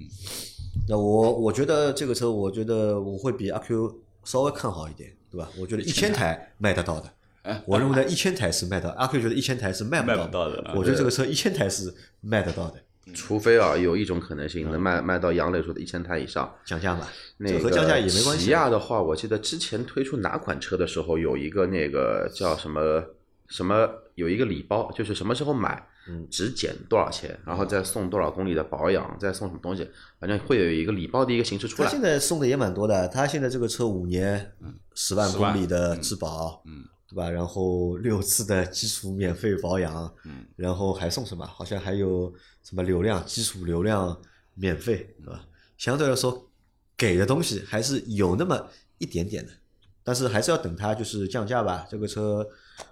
[0.88, 5.48] 那我我觉得这个车，我觉得我会比阿 Q 稍微看好一点，对吧？
[5.60, 7.12] 我觉得一千台卖得到的。
[7.66, 12.76] 我认为呢，一千台是卖到，阿 Q 觉得一千台是卖不卖到不到的我觉得这个车一千台是卖得到的，
[13.14, 16.54] 除非啊有一种可能性能卖卖到杨磊说的一千台以上。
[16.66, 18.46] 降价嘛，那和降价也没关系。
[18.46, 18.52] 起。
[18.52, 23.04] 亚的话，我记得之前推出哪款车的时候，有一个那个叫什么
[23.48, 26.28] 什么，有一个礼包，就是什么时候买，嗯。
[26.30, 29.90] 只减多少钱，然后再送多少公里的保养，再送什么东西，
[30.20, 31.88] 反正会有一个礼包的一个形式出来。
[31.88, 32.02] 他现。
[32.02, 34.54] 在送的也蛮多的，他现在这个车五年
[34.94, 37.30] 十万10万公里的质保，嗯对吧？
[37.30, 41.46] 然后六次的基础免费保养，嗯，然后还送什么？
[41.46, 42.34] 好像还有
[42.64, 44.20] 什么流量基础流量
[44.56, 45.46] 免费，对吧？
[45.78, 46.50] 相对来说
[46.96, 49.52] 给的东西还是有那么一点点的，
[50.04, 51.88] 但是还是要等它就是降价吧。
[51.90, 52.48] 这个车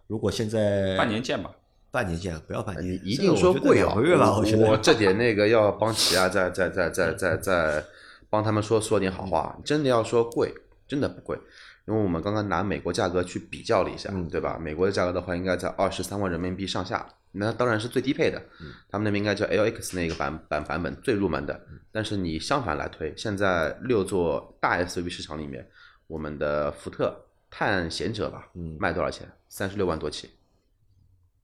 [0.07, 1.51] 如果现在半年见吧。
[1.91, 3.85] 半年见，不要半年，你一定说贵啊！
[3.85, 7.85] 两个月吧，我觉得我这点那个要帮起亚 再再再再再再
[8.29, 9.57] 帮他们说说点好话。
[9.63, 10.53] 真的要说贵，
[10.89, 11.39] 真的不贵，
[11.85, 14.57] 因为我们刚刚拿美国价格去比较了一下，嗯对吧？
[14.59, 18.41] 美国的价格的话，应该在二十三万人民币上下，那当然是最低配的。
[18.89, 21.59] 他们那边应该叫 LX 那个版版版本最入门的。
[21.91, 25.65] 但是你相反来推，现在六座大 SUV 市场里面，
[26.07, 27.15] 我们的福特
[27.49, 29.31] 探险者吧，嗯卖多少钱？
[29.47, 30.29] 三十六万多起，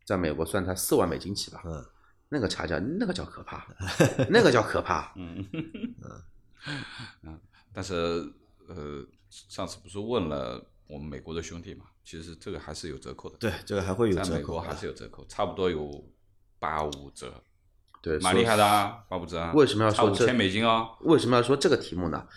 [0.04, 1.62] 在美国算它四万美金起吧。
[1.66, 1.86] 嗯，
[2.30, 3.66] 那个差价，那个叫可怕，
[4.30, 5.14] 那个叫可怕。
[5.16, 5.48] 嗯
[7.24, 7.40] 嗯，
[7.74, 7.94] 但是
[8.68, 13.38] 呃，上次不是问了我们美国的兄弟嘛，其实这个还是有折扣的。
[13.38, 16.04] 对这个还会有折扣在，美国还是有折扣，差不多有
[16.60, 17.34] 八五折，
[18.02, 19.54] 对，蛮厉害的啊，八五折啊。
[19.54, 20.98] 为什么要说这千美金哦？
[21.02, 22.28] 为什么要说这个题目呢？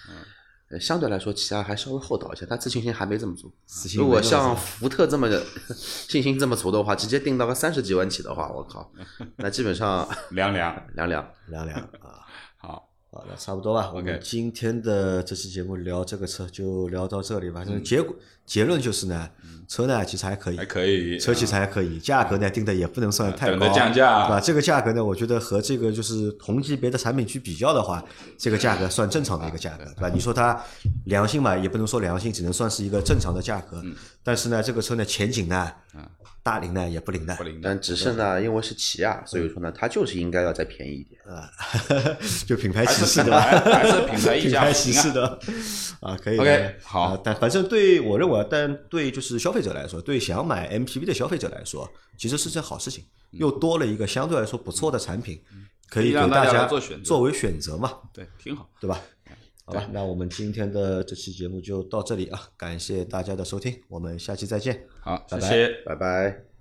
[0.70, 3.53] 嗯，相对来说，其他还稍微厚道一些，他自信心还没这么足。
[3.97, 5.28] 如果像福特这么
[5.74, 8.90] 信心这么足的话，直接定到个三十几万起的话，我靠，
[9.36, 10.74] 那基本上凉凉。
[10.95, 11.32] 凉凉。
[11.49, 12.24] 凉凉 啊。
[12.57, 13.92] 好，好，的差不多吧。
[13.94, 17.60] 我们今天的这期节目聊这个车就聊到这里吧。
[17.60, 18.12] 反正结果
[18.47, 19.28] 结论就是呢，
[19.66, 24.40] 车呢其实还可以还，可以，车其实还可以，价格呢定的也不能算太高，等着降价对吧？
[24.40, 28.05] 这个价格呢，我觉得和这个就是同级别的产品去比较的话，
[28.38, 30.11] 这个价格算正常的一个价格，对吧？
[30.12, 30.61] 你说它
[31.07, 33.82] 良心嘛，也不能说良心，只能算是一个正常的价格。
[34.22, 35.72] 但是呢，这个车呢前景呢，
[36.42, 37.80] 大龄呢也不灵的不，灵的但。
[37.80, 41.18] 只是呢，因为是起亚，所以说呢，它就是应该要再便宜一点。
[41.24, 41.49] 啊，
[42.47, 44.72] 就品牌歧视的品牌，还是品牌 溢品牌价。
[44.72, 45.38] 歧视的
[46.01, 55.41] 啊，可以的 OK，好啊但反正对我认为，但对就是消费者来说，对想买 MPV 的消费者来说，其实是件好事情，又多了一个相对来说不错的产品，
[55.89, 58.68] 可以给大家做选择作为选择嘛，对，挺好。
[58.80, 59.01] 对吧？
[59.66, 64.87] 好吧，那我们今天的这期节目就到这里啊，感谢大家的收听，我们下期再见。
[65.01, 65.68] 好，谢谢。
[65.87, 66.53] 拜拜。